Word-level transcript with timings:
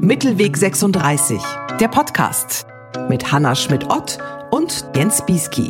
Mittelweg 0.00 0.56
36, 0.56 1.40
der 1.80 1.88
Podcast 1.88 2.66
mit 3.08 3.32
Hanna 3.32 3.54
Schmidt-Ott 3.54 4.18
und 4.50 4.84
Jens 4.94 5.24
Bieski. 5.24 5.68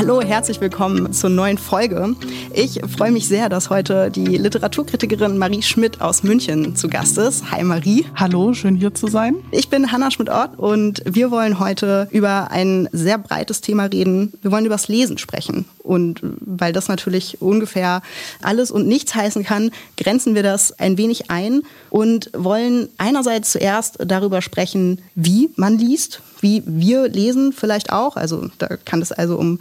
Hallo, 0.00 0.22
herzlich 0.22 0.62
willkommen 0.62 1.12
zur 1.12 1.28
neuen 1.28 1.58
Folge. 1.58 2.16
Ich 2.54 2.80
freue 2.96 3.12
mich 3.12 3.28
sehr, 3.28 3.50
dass 3.50 3.68
heute 3.68 4.10
die 4.10 4.38
Literaturkritikerin 4.38 5.36
Marie 5.36 5.60
Schmidt 5.60 6.00
aus 6.00 6.22
München 6.22 6.74
zu 6.74 6.88
Gast 6.88 7.18
ist. 7.18 7.50
Hi 7.50 7.62
Marie. 7.64 8.06
Hallo, 8.16 8.54
schön 8.54 8.76
hier 8.76 8.94
zu 8.94 9.08
sein. 9.08 9.36
Ich 9.50 9.68
bin 9.68 9.92
Hanna 9.92 10.10
Schmidt-Ott 10.10 10.58
und 10.58 11.02
wir 11.04 11.30
wollen 11.30 11.58
heute 11.58 12.08
über 12.12 12.50
ein 12.50 12.88
sehr 12.92 13.18
breites 13.18 13.60
Thema 13.60 13.84
reden. 13.84 14.32
Wir 14.40 14.50
wollen 14.50 14.64
über 14.64 14.76
das 14.76 14.88
Lesen 14.88 15.18
sprechen. 15.18 15.66
Und 15.82 16.22
weil 16.22 16.72
das 16.72 16.88
natürlich 16.88 17.42
ungefähr 17.42 18.00
alles 18.40 18.70
und 18.70 18.88
nichts 18.88 19.14
heißen 19.14 19.44
kann, 19.44 19.70
grenzen 19.98 20.34
wir 20.34 20.42
das 20.42 20.72
ein 20.78 20.96
wenig 20.96 21.30
ein 21.30 21.60
und 21.90 22.30
wollen 22.32 22.88
einerseits 22.96 23.52
zuerst 23.52 23.98
darüber 24.06 24.40
sprechen, 24.40 25.02
wie 25.14 25.50
man 25.56 25.76
liest, 25.76 26.22
wie 26.42 26.62
wir 26.66 27.08
lesen 27.08 27.52
vielleicht 27.52 27.92
auch. 27.92 28.16
Also 28.16 28.48
da 28.58 28.76
kann 28.84 29.02
es 29.02 29.12
also 29.12 29.36
um 29.36 29.58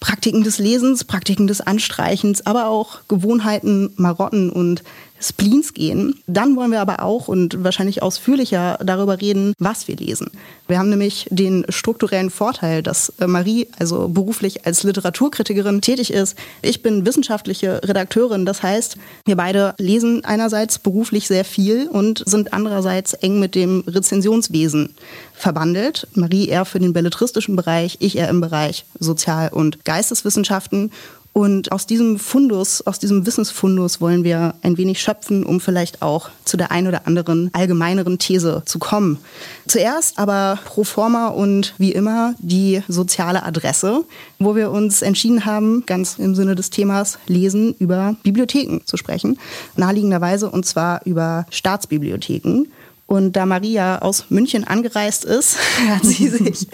Praktiken 0.00 0.44
des 0.44 0.58
Lesens, 0.58 1.04
Praktiken 1.04 1.46
des 1.46 1.60
Anstreichens, 1.60 2.46
aber 2.46 2.68
auch 2.68 3.00
Gewohnheiten, 3.08 3.92
Marotten 3.96 4.50
und 4.50 4.82
Spleens 5.20 5.74
gehen. 5.74 6.20
Dann 6.26 6.56
wollen 6.56 6.70
wir 6.70 6.80
aber 6.80 7.02
auch 7.02 7.28
und 7.28 7.64
wahrscheinlich 7.64 8.02
ausführlicher 8.02 8.78
darüber 8.82 9.20
reden, 9.20 9.54
was 9.58 9.88
wir 9.88 9.96
lesen. 9.96 10.30
Wir 10.68 10.78
haben 10.78 10.90
nämlich 10.90 11.26
den 11.30 11.64
strukturellen 11.68 12.30
Vorteil, 12.30 12.82
dass 12.82 13.12
äh, 13.20 13.26
Marie 13.26 13.68
also 13.78 14.08
beruflich 14.08 14.66
als 14.66 14.82
Literaturkritikerin 14.82 15.80
tätig 15.80 16.12
ist. 16.12 16.36
Ich 16.62 16.82
bin 16.82 17.06
wissenschaftliche 17.06 17.80
Redakteurin. 17.84 18.46
Das 18.46 18.62
heißt, 18.62 18.96
wir 19.24 19.36
beide 19.36 19.74
lesen 19.78 20.24
einerseits 20.24 20.78
beruflich 20.78 21.28
sehr 21.28 21.44
viel 21.44 21.88
und 21.88 22.22
sind 22.26 22.52
andererseits 22.52 23.14
eng 23.14 23.38
mit 23.38 23.54
dem 23.54 23.84
Rezensionswesen 23.86 24.94
verbandelt. 25.34 26.08
Marie 26.14 26.48
eher 26.48 26.64
für 26.64 26.78
den 26.78 26.92
belletristischen 26.92 27.56
Bereich, 27.56 27.98
ich 28.00 28.16
eher 28.16 28.28
im 28.28 28.40
Bereich 28.40 28.84
Sozial- 28.98 29.50
und 29.52 29.84
Geisteswissenschaften. 29.84 30.90
Und 31.36 31.70
aus 31.70 31.84
diesem 31.84 32.18
Fundus, 32.18 32.80
aus 32.86 32.98
diesem 32.98 33.26
Wissensfundus 33.26 34.00
wollen 34.00 34.24
wir 34.24 34.54
ein 34.62 34.78
wenig 34.78 35.02
schöpfen, 35.02 35.44
um 35.44 35.60
vielleicht 35.60 36.00
auch 36.00 36.30
zu 36.46 36.56
der 36.56 36.70
ein 36.70 36.88
oder 36.88 37.06
anderen 37.06 37.50
allgemeineren 37.52 38.18
These 38.18 38.62
zu 38.64 38.78
kommen. 38.78 39.18
Zuerst 39.66 40.18
aber 40.18 40.58
pro 40.64 40.82
forma 40.82 41.26
und 41.26 41.74
wie 41.76 41.92
immer 41.92 42.34
die 42.38 42.82
soziale 42.88 43.42
Adresse, 43.42 44.06
wo 44.38 44.56
wir 44.56 44.70
uns 44.70 45.02
entschieden 45.02 45.44
haben, 45.44 45.84
ganz 45.84 46.16
im 46.18 46.34
Sinne 46.34 46.54
des 46.54 46.70
Themas 46.70 47.18
Lesen 47.26 47.74
über 47.78 48.16
Bibliotheken 48.22 48.80
zu 48.86 48.96
sprechen. 48.96 49.38
Naheliegenderweise 49.76 50.48
und 50.48 50.64
zwar 50.64 51.04
über 51.04 51.44
Staatsbibliotheken. 51.50 52.64
Und 53.08 53.36
da 53.36 53.46
Maria 53.46 53.98
aus 53.98 54.30
München 54.30 54.64
angereist 54.64 55.24
ist, 55.24 55.58
hat 55.88 56.04
sie 56.04 56.28
sich 56.28 56.66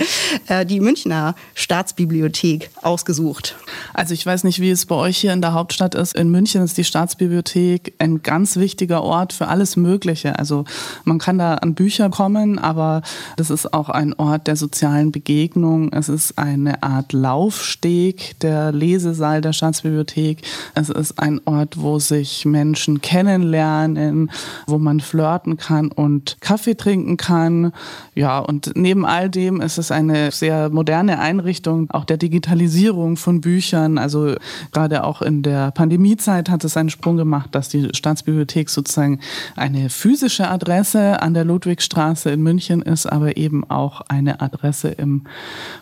äh, 0.48 0.64
die 0.64 0.80
Münchner 0.80 1.34
Staatsbibliothek 1.54 2.70
ausgesucht. 2.80 3.54
Also 3.92 4.14
ich 4.14 4.24
weiß 4.24 4.44
nicht, 4.44 4.58
wie 4.58 4.70
es 4.70 4.86
bei 4.86 4.94
euch 4.94 5.18
hier 5.18 5.34
in 5.34 5.42
der 5.42 5.52
Hauptstadt 5.52 5.94
ist. 5.94 6.14
In 6.14 6.30
München 6.30 6.62
ist 6.62 6.78
die 6.78 6.84
Staatsbibliothek 6.84 7.94
ein 7.98 8.22
ganz 8.22 8.56
wichtiger 8.56 9.02
Ort 9.02 9.34
für 9.34 9.48
alles 9.48 9.76
Mögliche. 9.76 10.38
Also 10.38 10.64
man 11.04 11.18
kann 11.18 11.36
da 11.36 11.56
an 11.56 11.74
Bücher 11.74 12.08
kommen, 12.08 12.58
aber 12.58 13.02
das 13.36 13.50
ist 13.50 13.74
auch 13.74 13.90
ein 13.90 14.14
Ort 14.14 14.46
der 14.46 14.56
sozialen 14.56 15.12
Begegnung. 15.12 15.92
Es 15.92 16.08
ist 16.08 16.38
eine 16.38 16.82
Art 16.82 17.12
Laufsteg, 17.12 18.40
der 18.40 18.72
Lesesaal 18.72 19.42
der 19.42 19.52
Staatsbibliothek. 19.52 20.40
Es 20.74 20.88
ist 20.88 21.18
ein 21.18 21.42
Ort, 21.44 21.78
wo 21.78 21.98
sich 21.98 22.46
Menschen 22.46 23.02
kennenlernen, 23.02 24.30
wo 24.66 24.78
man 24.78 25.00
flirten 25.00 25.58
kann 25.58 25.92
und 25.92 26.21
und 26.22 26.40
Kaffee 26.40 26.76
trinken 26.76 27.16
kann. 27.16 27.72
Ja, 28.14 28.38
und 28.38 28.72
neben 28.76 29.04
all 29.04 29.28
dem 29.28 29.60
ist 29.60 29.78
es 29.78 29.90
eine 29.90 30.30
sehr 30.30 30.70
moderne 30.70 31.18
Einrichtung, 31.18 31.90
auch 31.90 32.04
der 32.04 32.16
Digitalisierung 32.16 33.16
von 33.16 33.40
Büchern. 33.40 33.98
Also 33.98 34.34
gerade 34.70 35.04
auch 35.04 35.22
in 35.22 35.42
der 35.42 35.72
Pandemiezeit 35.72 36.48
hat 36.48 36.64
es 36.64 36.76
einen 36.76 36.90
Sprung 36.90 37.16
gemacht, 37.16 37.54
dass 37.54 37.68
die 37.68 37.88
Staatsbibliothek 37.92 38.70
sozusagen 38.70 39.20
eine 39.56 39.90
physische 39.90 40.48
Adresse 40.48 41.20
an 41.22 41.34
der 41.34 41.44
Ludwigstraße 41.44 42.30
in 42.30 42.42
München 42.42 42.82
ist, 42.82 43.06
aber 43.06 43.36
eben 43.36 43.68
auch 43.68 44.02
eine 44.02 44.40
Adresse 44.40 44.88
im 44.88 45.22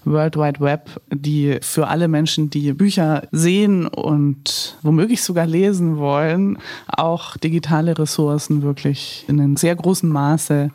World 0.05 0.37
Wide 0.37 0.61
Web, 0.61 1.01
die 1.11 1.59
für 1.61 1.89
alle 1.89 2.09
Menschen, 2.09 2.49
die 2.49 2.73
Bücher 2.73 3.29
sehen 3.31 3.87
und 3.87 4.79
womöglich 4.83 5.23
sogar 5.23 5.47
lesen 5.47 5.99
wollen, 5.99 6.59
auch 6.87 7.37
digitale 7.37 7.99
Ressourcen 7.99 8.63
wirklich 8.63 9.25
in 9.29 9.41
einem 9.41 9.57
sehr 9.57 9.77
großen 9.77 10.09
Maße 10.09 10.30
Maße 10.31 10.71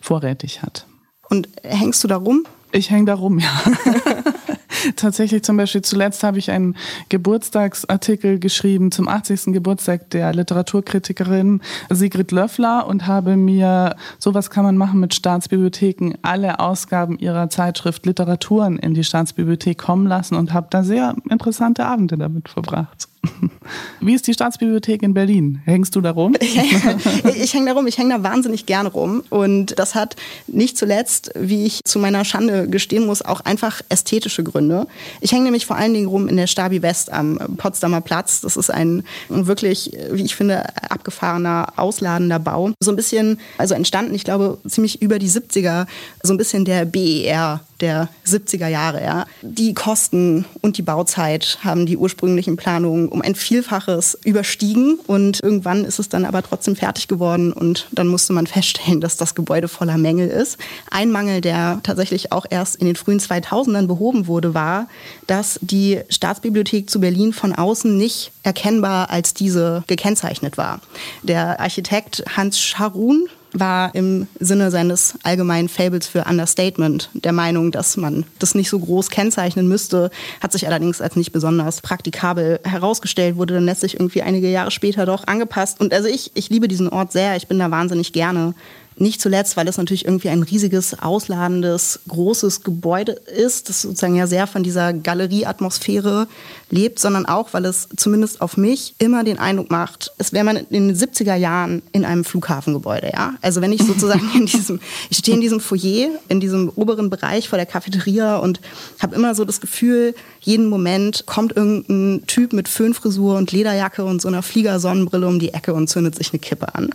vorrätig 0.00 0.62
hat. 0.62 0.86
Und 1.30 1.48
hängst 1.62 2.02
du 2.04 2.08
da 2.08 2.16
rum? 2.16 2.44
Ich 2.72 2.90
hänge 2.90 3.06
da 3.06 3.14
rum, 3.14 3.38
ja. 3.38 3.50
Tatsächlich 4.96 5.42
zum 5.42 5.56
Beispiel 5.56 5.82
zuletzt 5.82 6.22
habe 6.22 6.38
ich 6.38 6.50
einen 6.50 6.76
Geburtstagsartikel 7.08 8.38
geschrieben 8.38 8.92
zum 8.92 9.08
80. 9.08 9.52
Geburtstag 9.52 10.10
der 10.10 10.32
Literaturkritikerin 10.32 11.62
Sigrid 11.90 12.30
Löffler 12.30 12.86
und 12.86 13.06
habe 13.06 13.36
mir, 13.36 13.96
sowas 14.18 14.50
kann 14.50 14.64
man 14.64 14.76
machen 14.76 15.00
mit 15.00 15.14
Staatsbibliotheken, 15.14 16.14
alle 16.22 16.60
Ausgaben 16.60 17.18
ihrer 17.18 17.50
Zeitschrift 17.50 18.06
Literaturen 18.06 18.78
in 18.78 18.94
die 18.94 19.04
Staatsbibliothek 19.04 19.78
kommen 19.78 20.06
lassen 20.06 20.36
und 20.36 20.52
habe 20.52 20.68
da 20.70 20.84
sehr 20.84 21.16
interessante 21.28 21.84
Abende 21.84 22.16
damit 22.16 22.48
verbracht. 22.48 23.08
Wie 24.00 24.14
ist 24.14 24.26
die 24.26 24.34
Staatsbibliothek 24.34 25.02
in 25.02 25.14
Berlin? 25.14 25.60
Hängst 25.64 25.94
du 25.96 26.00
da 26.00 26.10
rum? 26.10 26.34
ich 26.40 27.54
hänge 27.54 27.66
da 27.66 27.72
rum, 27.72 27.86
ich 27.86 27.98
hänge 27.98 28.14
da 28.14 28.22
wahnsinnig 28.22 28.66
gerne 28.66 28.88
rum. 28.88 29.22
Und 29.30 29.78
das 29.78 29.94
hat 29.94 30.16
nicht 30.46 30.78
zuletzt, 30.78 31.32
wie 31.34 31.66
ich 31.66 31.80
zu 31.84 31.98
meiner 31.98 32.24
Schande 32.24 32.68
gestehen 32.68 33.06
muss, 33.06 33.22
auch 33.22 33.40
einfach 33.40 33.82
ästhetische 33.88 34.42
Gründe. 34.44 34.86
Ich 35.20 35.32
hänge 35.32 35.44
nämlich 35.44 35.66
vor 35.66 35.76
allen 35.76 35.94
Dingen 35.94 36.08
rum 36.08 36.28
in 36.28 36.36
der 36.36 36.46
Stabi 36.46 36.82
West 36.82 37.12
am 37.12 37.38
Potsdamer 37.56 38.00
Platz. 38.00 38.40
Das 38.40 38.56
ist 38.56 38.70
ein 38.70 39.04
wirklich, 39.28 39.92
wie 40.10 40.24
ich 40.24 40.36
finde, 40.36 40.64
abgefahrener, 40.90 41.72
ausladender 41.76 42.38
Bau. 42.38 42.72
So 42.80 42.92
ein 42.92 42.96
bisschen, 42.96 43.38
also 43.58 43.74
entstanden, 43.74 44.14
ich 44.14 44.24
glaube, 44.24 44.58
ziemlich 44.66 45.02
über 45.02 45.18
die 45.18 45.28
70er, 45.28 45.86
so 46.22 46.32
ein 46.32 46.38
bisschen 46.38 46.64
der 46.64 46.84
BER 46.84 47.60
der 47.80 48.08
70er 48.26 48.68
Jahre. 48.68 49.02
Ja. 49.02 49.26
Die 49.42 49.74
Kosten 49.74 50.44
und 50.60 50.78
die 50.78 50.82
Bauzeit 50.82 51.58
haben 51.62 51.86
die 51.86 51.96
ursprünglichen 51.96 52.56
Planungen 52.56 53.08
um 53.08 53.22
ein 53.22 53.34
Vielfaches 53.34 54.18
überstiegen 54.24 54.98
und 55.06 55.42
irgendwann 55.42 55.84
ist 55.84 55.98
es 55.98 56.08
dann 56.08 56.24
aber 56.24 56.42
trotzdem 56.42 56.76
fertig 56.76 57.08
geworden 57.08 57.52
und 57.52 57.88
dann 57.92 58.08
musste 58.08 58.32
man 58.32 58.46
feststellen, 58.46 59.00
dass 59.00 59.16
das 59.16 59.34
Gebäude 59.34 59.68
voller 59.68 59.98
Mängel 59.98 60.28
ist. 60.28 60.58
Ein 60.90 61.10
Mangel, 61.10 61.40
der 61.40 61.80
tatsächlich 61.82 62.32
auch 62.32 62.46
erst 62.48 62.76
in 62.76 62.86
den 62.86 62.96
frühen 62.96 63.20
2000ern 63.20 63.86
behoben 63.86 64.26
wurde, 64.26 64.54
war, 64.54 64.88
dass 65.26 65.58
die 65.62 66.00
Staatsbibliothek 66.08 66.90
zu 66.90 67.00
Berlin 67.00 67.32
von 67.32 67.54
außen 67.54 67.96
nicht 67.96 68.32
erkennbar 68.42 69.10
als 69.10 69.34
diese 69.34 69.84
gekennzeichnet 69.86 70.58
war. 70.58 70.80
Der 71.22 71.60
Architekt 71.60 72.24
Hans 72.36 72.60
Scharun 72.60 73.28
war 73.52 73.94
im 73.94 74.26
Sinne 74.38 74.70
seines 74.70 75.14
allgemeinen 75.22 75.68
Fables 75.68 76.06
für 76.06 76.24
Understatement 76.24 77.10
der 77.14 77.32
Meinung, 77.32 77.70
dass 77.72 77.96
man 77.96 78.24
das 78.38 78.54
nicht 78.54 78.68
so 78.68 78.78
groß 78.78 79.10
kennzeichnen 79.10 79.68
müsste, 79.68 80.10
hat 80.40 80.52
sich 80.52 80.66
allerdings 80.66 81.00
als 81.00 81.16
nicht 81.16 81.32
besonders 81.32 81.80
praktikabel 81.80 82.60
herausgestellt, 82.64 83.36
wurde 83.36 83.54
dann 83.54 83.64
letztlich 83.64 83.94
irgendwie 83.94 84.22
einige 84.22 84.50
Jahre 84.50 84.70
später 84.70 85.06
doch 85.06 85.26
angepasst. 85.26 85.80
Und 85.80 85.94
also 85.94 86.08
ich, 86.08 86.30
ich 86.34 86.50
liebe 86.50 86.68
diesen 86.68 86.88
Ort 86.88 87.12
sehr, 87.12 87.36
ich 87.36 87.48
bin 87.48 87.58
da 87.58 87.70
wahnsinnig 87.70 88.12
gerne. 88.12 88.54
Nicht 89.00 89.20
zuletzt, 89.20 89.56
weil 89.56 89.68
es 89.68 89.76
natürlich 89.76 90.06
irgendwie 90.06 90.28
ein 90.28 90.42
riesiges, 90.42 90.98
ausladendes, 90.98 92.00
großes 92.08 92.64
Gebäude 92.64 93.12
ist, 93.12 93.68
das 93.68 93.82
sozusagen 93.82 94.16
ja 94.16 94.26
sehr 94.26 94.48
von 94.48 94.64
dieser 94.64 94.92
Galerieatmosphäre 94.92 96.26
lebt, 96.70 96.98
sondern 96.98 97.26
auch, 97.26 97.52
weil 97.52 97.64
es 97.64 97.88
zumindest 97.96 98.40
auf 98.40 98.56
mich 98.56 98.94
immer 98.98 99.24
den 99.24 99.38
Eindruck 99.38 99.70
macht, 99.70 100.12
es 100.18 100.32
wäre 100.32 100.44
man 100.44 100.56
in 100.56 100.88
den 100.88 100.96
70er 100.96 101.34
Jahren 101.34 101.82
in 101.92 102.04
einem 102.04 102.24
Flughafengebäude, 102.24 103.10
ja. 103.12 103.34
Also 103.42 103.60
wenn 103.60 103.72
ich 103.72 103.82
sozusagen 103.82 104.30
in 104.34 104.46
diesem, 104.46 104.80
ich 105.10 105.18
stehe 105.18 105.36
in 105.36 105.40
diesem 105.40 105.60
Foyer, 105.60 106.10
in 106.28 106.40
diesem 106.40 106.70
oberen 106.74 107.10
Bereich 107.10 107.48
vor 107.48 107.56
der 107.56 107.66
Cafeteria 107.66 108.36
und 108.36 108.60
habe 109.00 109.14
immer 109.14 109.34
so 109.34 109.44
das 109.44 109.60
Gefühl, 109.60 110.14
jeden 110.40 110.66
Moment 110.66 111.26
kommt 111.26 111.56
irgendein 111.56 112.26
Typ 112.26 112.52
mit 112.52 112.68
Föhnfrisur 112.68 113.36
und 113.36 113.52
Lederjacke 113.52 114.04
und 114.04 114.20
so 114.20 114.28
einer 114.28 114.42
Fliegersonnenbrille 114.42 115.26
um 115.26 115.38
die 115.38 115.54
Ecke 115.54 115.74
und 115.74 115.88
zündet 115.88 116.14
sich 116.14 116.32
eine 116.32 116.38
Kippe 116.38 116.74
an. 116.74 116.90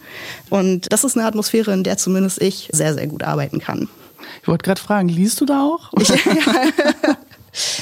Und 0.49 0.91
das 0.91 1.03
ist 1.03 1.17
eine 1.17 1.25
Atmosphäre, 1.25 1.73
in 1.73 1.83
der 1.83 1.97
zumindest 1.97 2.41
ich 2.41 2.69
sehr, 2.71 2.93
sehr 2.93 3.07
gut 3.07 3.23
arbeiten 3.23 3.59
kann. 3.59 3.89
Ich 4.41 4.47
wollte 4.47 4.63
gerade 4.63 4.81
fragen, 4.81 5.09
liest 5.09 5.41
du 5.41 5.45
da 5.45 5.61
auch? 5.61 5.91
Ich, 5.99 6.09
ja. 6.09 6.15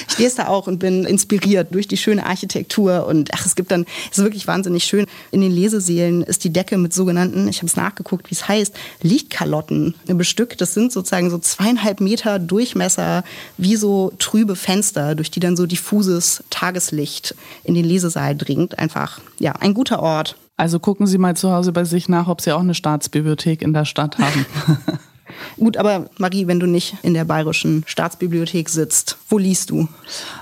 Ich 0.10 0.18
lese 0.18 0.38
da 0.38 0.48
auch 0.48 0.68
und 0.68 0.80
bin 0.80 1.06
inspiriert 1.06 1.74
durch 1.74 1.88
die 1.88 1.98
schöne 1.98 2.26
Architektur 2.26 3.08
und 3.08 3.30
ach, 3.34 3.46
es 3.46 3.56
gibt 3.56 3.72
dann, 3.72 3.86
es 4.12 4.18
ist 4.18 4.24
wirklich 4.24 4.48
wahnsinnig 4.48 4.84
schön. 4.84 5.06
In 5.32 5.42
den 5.42 5.52
Leseseelen 5.52 6.22
ist 6.24 6.44
die 6.44 6.52
Decke 6.52 6.78
mit 6.78 6.94
sogenannten, 6.94 7.48
ich 7.48 7.58
habe 7.58 7.68
es 7.68 7.76
nachgeguckt, 7.76 8.30
wie 8.30 8.36
es 8.36 8.48
heißt, 8.48 8.76
Lichtkalotten 9.02 9.96
bestückt. 10.06 10.62
Das 10.62 10.74
sind 10.74 10.92
sozusagen 10.92 11.30
so 11.30 11.38
zweieinhalb 11.38 12.02
Meter 12.02 12.40
Durchmesser, 12.40 13.24
wie 13.58 13.76
so 13.76 14.12
trübe 14.20 14.56
Fenster, 14.56 15.16
durch 15.16 15.32
die 15.32 15.40
dann 15.40 15.56
so 15.56 15.66
diffuses 15.66 16.44
Tageslicht 16.50 17.36
in 17.64 17.74
den 17.74 17.86
Lesesaal 17.86 18.36
dringt. 18.36 18.78
Einfach, 18.78 19.22
ja, 19.40 19.54
ein 19.54 19.74
guter 19.74 20.02
Ort. 20.02 20.36
Also 20.58 20.80
gucken 20.80 21.08
Sie 21.08 21.18
mal 21.18 21.36
zu 21.36 21.52
Hause 21.52 21.72
bei 21.72 21.86
sich 21.86 22.08
nach, 22.10 22.28
ob 22.28 22.42
Sie 22.42 22.52
auch 22.52 22.60
eine 22.60 22.76
Staatsbibliothek 22.76 23.62
in 23.62 23.74
der 23.74 23.86
Stadt 23.86 24.18
haben. 24.20 24.46
Gut, 25.58 25.78
aber 25.78 26.10
Marie, 26.18 26.48
wenn 26.48 26.60
du 26.60 26.66
nicht 26.66 26.96
in 27.04 27.14
der 27.14 27.26
Bayerischen 27.26 27.84
Staatsbibliothek 27.86 28.70
sitzt, 28.70 29.18
wo 29.30 29.38
liest 29.38 29.70
du? 29.70 29.88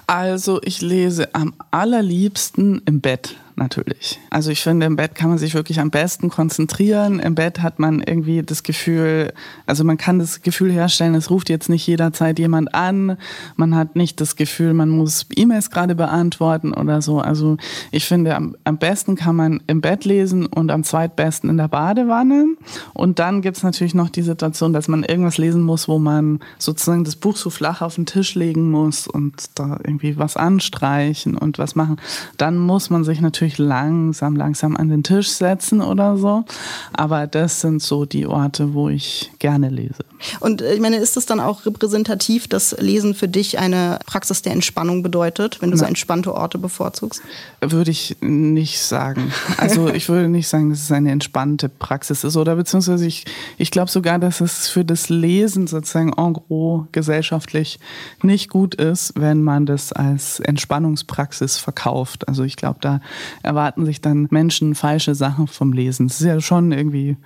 Also 0.07 0.59
ich 0.63 0.81
lese 0.81 1.33
am 1.33 1.53
allerliebsten 1.71 2.81
im 2.85 3.01
Bett 3.01 3.35
natürlich. 3.59 4.19
Also 4.31 4.49
ich 4.49 4.61
finde, 4.61 4.87
im 4.87 4.95
Bett 4.95 5.13
kann 5.13 5.29
man 5.29 5.37
sich 5.37 5.53
wirklich 5.53 5.79
am 5.79 5.91
besten 5.91 6.29
konzentrieren. 6.29 7.19
Im 7.19 7.35
Bett 7.35 7.61
hat 7.61 7.77
man 7.77 8.01
irgendwie 8.01 8.41
das 8.41 8.63
Gefühl, 8.63 9.31
also 9.67 9.83
man 9.83 9.97
kann 9.97 10.17
das 10.17 10.41
Gefühl 10.41 10.71
herstellen, 10.71 11.13
es 11.13 11.29
ruft 11.29 11.49
jetzt 11.49 11.69
nicht 11.69 11.85
jederzeit 11.85 12.39
jemand 12.39 12.73
an. 12.73 13.17
Man 13.55 13.75
hat 13.75 13.95
nicht 13.95 14.19
das 14.21 14.35
Gefühl, 14.35 14.73
man 14.73 14.89
muss 14.89 15.27
E-Mails 15.35 15.69
gerade 15.69 15.93
beantworten 15.93 16.73
oder 16.73 17.03
so. 17.03 17.19
Also 17.19 17.57
ich 17.91 18.05
finde, 18.05 18.35
am, 18.35 18.55
am 18.63 18.77
besten 18.79 19.15
kann 19.15 19.35
man 19.35 19.61
im 19.67 19.81
Bett 19.81 20.05
lesen 20.05 20.47
und 20.47 20.71
am 20.71 20.83
zweitbesten 20.83 21.49
in 21.49 21.57
der 21.57 21.67
Badewanne. 21.67 22.45
Und 22.93 23.19
dann 23.19 23.41
gibt 23.41 23.57
es 23.57 23.63
natürlich 23.63 23.93
noch 23.93 24.09
die 24.09 24.23
Situation, 24.23 24.73
dass 24.73 24.87
man 24.87 25.03
irgendwas 25.03 25.37
lesen 25.37 25.61
muss, 25.61 25.87
wo 25.87 25.99
man 25.99 26.39
sozusagen 26.57 27.03
das 27.03 27.15
Buch 27.15 27.35
so 27.35 27.49
flach 27.49 27.81
auf 27.81 27.95
den 27.95 28.05
Tisch 28.05 28.35
legen 28.35 28.71
muss 28.71 29.07
und 29.07 29.49
da 29.55 29.77
irgendwie 29.83 30.17
was 30.17 30.37
anstreichen 30.37 31.37
und 31.37 31.59
was 31.59 31.75
machen. 31.75 31.97
Dann 32.37 32.57
muss 32.57 32.89
man 32.89 33.03
sich 33.03 33.19
natürlich 33.19 33.48
natürlich 33.49 33.57
langsam, 33.57 34.35
langsam 34.35 34.77
an 34.77 34.89
den 34.89 35.03
Tisch 35.03 35.29
setzen 35.29 35.81
oder 35.81 36.17
so. 36.17 36.45
Aber 36.93 37.27
das 37.27 37.61
sind 37.61 37.81
so 37.81 38.05
die 38.05 38.27
Orte, 38.27 38.73
wo 38.73 38.89
ich 38.89 39.31
gerne 39.39 39.69
lese. 39.69 40.05
Und 40.39 40.61
äh, 40.61 40.73
ich 40.73 40.81
meine, 40.81 40.97
ist 40.97 41.17
es 41.17 41.25
dann 41.25 41.39
auch 41.39 41.65
repräsentativ, 41.65 42.47
dass 42.47 42.75
Lesen 42.79 43.13
für 43.13 43.27
dich 43.27 43.59
eine 43.59 43.99
Praxis 44.05 44.41
der 44.41 44.53
Entspannung 44.53 45.03
bedeutet, 45.03 45.61
wenn 45.61 45.71
du 45.71 45.77
so 45.77 45.85
entspannte 45.85 46.33
Orte 46.33 46.57
bevorzugst? 46.57 47.21
Würde 47.61 47.91
ich 47.91 48.17
nicht 48.21 48.79
sagen. 48.79 49.31
Also 49.57 49.89
ich 49.89 50.07
würde 50.07 50.29
nicht 50.29 50.47
sagen, 50.47 50.69
dass 50.69 50.81
es 50.81 50.91
eine 50.91 51.11
entspannte 51.11 51.69
Praxis 51.69 52.23
ist. 52.23 52.37
Oder 52.37 52.55
beziehungsweise 52.55 53.05
ich, 53.05 53.25
ich 53.57 53.71
glaube 53.71 53.91
sogar, 53.91 54.17
dass 54.17 54.41
es 54.41 54.69
für 54.69 54.85
das 54.85 55.09
Lesen 55.09 55.67
sozusagen 55.67 56.13
en 56.13 56.33
gros 56.33 56.85
gesellschaftlich 56.91 57.79
nicht 58.21 58.49
gut 58.49 58.75
ist, 58.75 59.13
wenn 59.15 59.43
man 59.43 59.65
das 59.65 59.91
als 59.91 60.39
Entspannungspraxis 60.39 61.57
verkauft. 61.57 62.27
Also 62.27 62.43
ich 62.43 62.55
glaube, 62.55 62.79
da 62.81 63.01
erwarten 63.43 63.85
sich 63.85 64.01
dann 64.01 64.27
Menschen 64.31 64.75
falsche 64.75 65.15
Sachen 65.15 65.47
vom 65.47 65.73
Lesen. 65.73 66.07
Das 66.07 66.19
ist 66.19 66.27
ja 66.27 66.39
schon 66.41 66.71
irgendwie, 66.71 67.17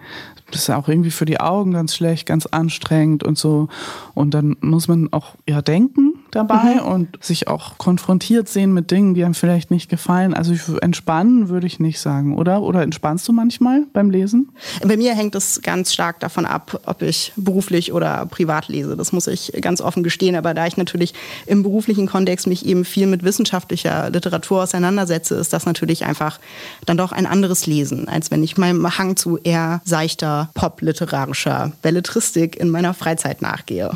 das 0.52 0.62
ist 0.62 0.68
ja 0.68 0.78
auch 0.78 0.88
irgendwie 0.88 1.12
für 1.12 1.26
die 1.26 1.40
Augen 1.40 1.72
ganz 1.72 1.96
schlecht, 1.96 2.28
ganz 2.28 2.46
anstrengend 2.46 3.24
und 3.24 3.38
so. 3.38 3.68
Und 4.14 4.34
dann 4.34 4.56
muss 4.62 4.88
man 4.88 5.12
auch 5.12 5.36
ja 5.48 5.62
denken 5.62 6.13
dabei 6.36 6.76
mhm. 6.76 6.92
und 6.92 7.24
sich 7.24 7.48
auch 7.48 7.78
konfrontiert 7.78 8.50
sehen 8.50 8.74
mit 8.74 8.92
Dingen, 8.92 9.14
die 9.14 9.24
einem 9.24 9.34
vielleicht 9.34 9.72
nicht 9.72 9.90
gefallen. 9.90 10.34
Also 10.34 10.54
ich, 10.54 10.62
entspannen 10.82 11.50
würde 11.50 11.68
ich 11.68 11.80
nicht 11.80 12.00
sagen, 12.00 12.38
oder? 12.38 12.62
Oder 12.62 12.82
entspannst 12.82 13.28
du 13.28 13.34
manchmal 13.34 13.84
beim 13.94 14.10
Lesen? 14.10 14.50
Bei 14.86 14.98
mir 14.98 15.14
hängt 15.16 15.36
es 15.36 15.62
ganz 15.62 15.94
stark 15.94 16.20
davon 16.20 16.46
ab, 16.46 16.80
ob 16.86 17.02
ich 17.02 17.34
beruflich 17.36 17.94
oder 17.94 18.26
privat 18.26 18.68
lese. 18.68 18.96
Das 18.96 19.12
muss 19.12 19.28
ich 19.28 19.54
ganz 19.62 19.82
offen 19.82 20.04
gestehen. 20.04 20.36
Aber 20.36 20.54
da 20.54 20.66
ich 20.66 20.78
natürlich 20.78 21.14
im 21.46 21.64
beruflichen 21.64 22.08
Kontext 22.08 22.48
mich 22.48 22.66
eben 22.66 22.86
viel 22.86 23.08
mit 23.08 23.24
wissenschaftlicher 23.24 24.10
Literatur 24.10 24.64
auseinandersetze, 24.64 25.36
ist 25.36 25.54
das 25.54 25.66
natürlich 25.66 26.06
einfach 26.06 26.40
dann 26.86 26.98
doch 26.98 27.12
ein 27.12 27.26
anderes 27.26 27.68
Lesen, 27.68 28.08
als 28.08 28.32
wenn 28.32 28.44
ich 28.44 28.58
meinem 28.58 28.98
Hang 28.98 29.16
zu 29.16 29.38
eher 29.38 29.82
seichter, 29.86 30.50
popliterarischer 30.54 31.72
Belletristik 31.82 32.56
in 32.58 32.70
meiner 32.70 32.94
Freizeit 32.94 33.42
nachgehe. 33.42 33.92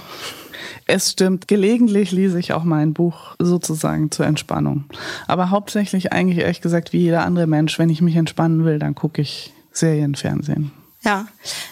Es 0.85 1.11
stimmt, 1.11 1.47
gelegentlich 1.47 2.11
lese 2.11 2.39
ich 2.39 2.53
auch 2.53 2.63
mal 2.63 2.81
ein 2.81 2.93
Buch 2.93 3.35
sozusagen 3.39 4.11
zur 4.11 4.25
Entspannung. 4.25 4.85
Aber 5.27 5.49
hauptsächlich 5.49 6.11
eigentlich 6.11 6.39
ehrlich 6.39 6.61
gesagt 6.61 6.93
wie 6.93 6.99
jeder 6.99 7.23
andere 7.23 7.47
Mensch, 7.47 7.79
wenn 7.79 7.89
ich 7.89 8.01
mich 8.01 8.15
entspannen 8.15 8.65
will, 8.65 8.79
dann 8.79 8.95
gucke 8.95 9.21
ich 9.21 9.53
Serien, 9.71 10.15
Fernsehen. 10.15 10.71
Ja, 11.03 11.27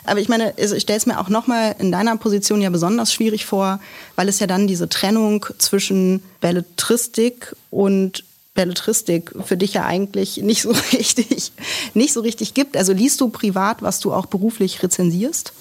aber 0.06 0.20
ich 0.20 0.30
meine, 0.30 0.54
also 0.58 0.76
ich 0.76 0.84
stelle 0.84 0.98
es 0.98 1.08
mir 1.08 1.20
auch 1.20 1.30
nochmal 1.30 1.76
in 1.80 1.92
deiner 1.92 2.16
Position 2.16 2.62
ja 2.62 2.70
besonders 2.70 3.12
schwierig 3.12 3.46
vor, 3.46 3.80
weil 4.16 4.30
es 4.30 4.40
ja 4.40 4.48
dann 4.48 4.68
diese 4.68 4.88
Trennung 4.88 5.46
zwischen 5.58 6.24
Belletristik 6.40 7.56
und 7.70 8.24
Belletristik 8.54 9.34
für 9.44 9.58
dich 9.58 9.74
ja 9.74 9.86
eigentlich 9.86 10.38
nicht 10.38 10.62
so 10.62 10.72
richtig, 10.94 11.52
nicht 11.94 12.14
so 12.14 12.22
richtig 12.22 12.54
gibt. 12.54 12.78
Also 12.78 12.94
liest 12.94 13.20
du 13.20 13.30
privat, 13.30 13.82
was 13.82 14.00
du 14.00 14.14
auch 14.14 14.28
beruflich 14.28 14.82
rezensierst? 14.82 15.54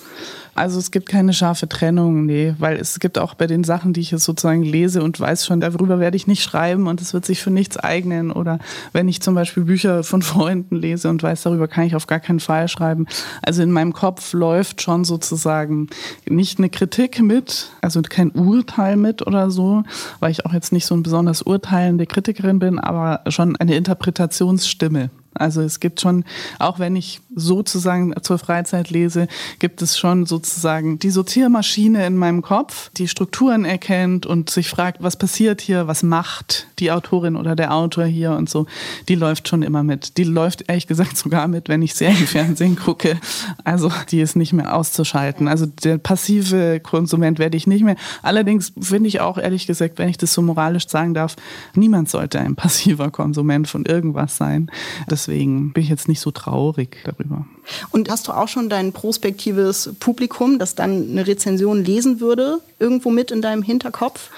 Also 0.55 0.79
es 0.79 0.91
gibt 0.91 1.09
keine 1.09 1.33
scharfe 1.33 1.69
Trennung, 1.69 2.27
nee, 2.27 2.55
weil 2.59 2.77
es 2.77 3.01
gibt 3.01 3.19
auch 3.19 3.35
bei 3.35 3.47
den 3.47 3.65
Sachen, 3.65 3.93
die 3.93 4.01
ich 4.01 4.11
jetzt 4.11 4.25
sozusagen 4.25 4.63
lese 4.63 5.03
und 5.03 5.19
weiß 5.19 5.47
schon, 5.47 5.61
darüber 5.61 5.99
werde 5.99 6.17
ich 6.17 6.27
nicht 6.27 6.43
schreiben 6.43 6.87
und 6.87 7.01
es 7.01 7.13
wird 7.13 7.25
sich 7.25 7.43
für 7.43 7.51
nichts 7.51 7.77
eignen. 7.77 8.31
Oder 8.31 8.59
wenn 8.93 9.09
ich 9.09 9.21
zum 9.21 9.35
Beispiel 9.35 9.65
Bücher 9.65 10.05
von 10.05 10.23
Freunden 10.35 10.77
lese 10.77 11.09
und 11.09 11.23
weiß, 11.23 11.43
darüber 11.43 11.69
kann 11.69 11.85
ich 11.85 11.97
auf 11.97 12.07
gar 12.07 12.21
keinen 12.21 12.41
Fall 12.41 12.69
schreiben. 12.69 13.07
Also 13.43 13.63
in 13.63 13.73
meinem 13.73 13.93
Kopf 13.93 14.33
läuft 14.33 14.83
schon 14.83 15.05
sozusagen 15.05 15.89
nicht 16.29 16.59
eine 16.59 16.71
Kritik 16.71 17.21
mit, 17.21 17.71
also 17.81 18.01
kein 18.03 18.31
Urteil 18.31 18.97
mit 18.97 19.27
oder 19.27 19.51
so, 19.51 19.83
weil 20.21 20.31
ich 20.31 20.47
auch 20.47 20.53
jetzt 20.53 20.73
nicht 20.73 20.87
so 20.87 20.95
ein 20.95 21.03
besonders 21.03 21.43
urteilende 21.43 22.07
Kritikerin 22.07 22.59
bin, 22.59 22.79
aber 22.79 23.23
schon 23.31 23.57
eine 23.57 23.75
Interpretationsstimme. 23.75 25.11
Also 25.35 25.61
es 25.63 25.81
gibt 25.81 26.01
schon, 26.01 26.25
auch 26.59 26.79
wenn 26.79 26.97
ich 26.97 27.21
sozusagen 27.35 28.15
zur 28.23 28.39
Freizeit 28.39 28.91
lese, 28.91 29.27
gibt 29.59 29.83
es 29.83 29.99
schon 29.99 30.27
sozusagen 30.27 30.99
die 30.99 31.11
Sortiermaschine 31.11 32.07
in 32.07 32.17
meinem 32.17 32.43
Kopf, 32.43 32.91
die 32.97 33.09
Strukturen 33.09 33.65
erkennt 33.65 34.27
und 34.27 34.51
sich 34.51 34.69
fragt, 34.69 35.03
was 35.03 35.17
passiert 35.17 35.61
hier, 35.61 35.87
was 35.87 36.03
macht 36.03 36.69
die 36.79 36.93
Autorin 36.93 37.37
oder 37.37 37.57
der 37.57 37.75
Autor 37.75 38.05
hier 38.05 38.33
und 38.33 38.49
so. 38.49 38.67
Die 39.09 39.15
läuft 39.15 39.49
schon 39.49 39.63
immer 39.63 39.83
mit. 39.83 40.17
Die 40.17 40.25
läuft 40.25 40.65
ehrlich 40.69 40.87
gesagt 40.87 41.17
sogar 41.17 41.49
mit, 41.49 41.69
wenn 41.69 41.83
ich 41.83 41.95
Serienfernsehen 41.95 42.77
gucke. 42.77 43.19
Also 43.65 43.91
die 44.11 44.21
ist 44.21 44.37
nicht 44.37 44.53
mehr 44.53 44.75
auszuschalten. 44.75 45.49
Also 45.49 45.67
der 45.67 45.99
passive 45.99 46.81
Konsument 46.81 47.39
werde 47.39 47.57
ich 47.57 47.67
nicht 47.67 47.85
mehr. 47.85 47.97
Allerdings 48.23 48.73
finde 48.81 49.09
ich 49.09 49.21
auch 49.21 49.39
ehrlich 49.39 49.67
gesagt, 49.67 49.99
wenn 49.99 50.09
ich 50.09 50.19
das 50.19 50.33
so 50.33 50.43
moralisch 50.43 50.89
sagen 50.89 51.15
darf, 51.15 51.37
niemand 51.75 52.09
sollte 52.09 52.39
ein 52.41 52.55
passiver 52.55 53.11
Konsument 53.11 53.69
von 53.69 53.85
irgendwas 53.85 54.37
sein. 54.37 54.71
Das 55.09 55.24
Deswegen 55.27 55.73
bin 55.73 55.83
ich 55.83 55.89
jetzt 55.89 56.07
nicht 56.07 56.21
so 56.21 56.31
traurig 56.31 56.99
darüber. 57.05 57.47
Und 57.91 58.11
hast 58.11 58.29
du 58.29 58.33
auch 58.33 58.49
schon 58.49 58.69
dein 58.69 58.93
prospektives 58.93 59.95
Publikum, 59.99 60.59
das 60.59 60.75
dann 60.75 61.11
eine 61.11 61.27
Rezension 61.27 61.83
lesen 61.83 62.21
würde, 62.21 62.61
irgendwo 62.79 63.11
mit 63.11 63.31
in 63.31 63.41
deinem 63.41 63.63
Hinterkopf? 63.63 64.29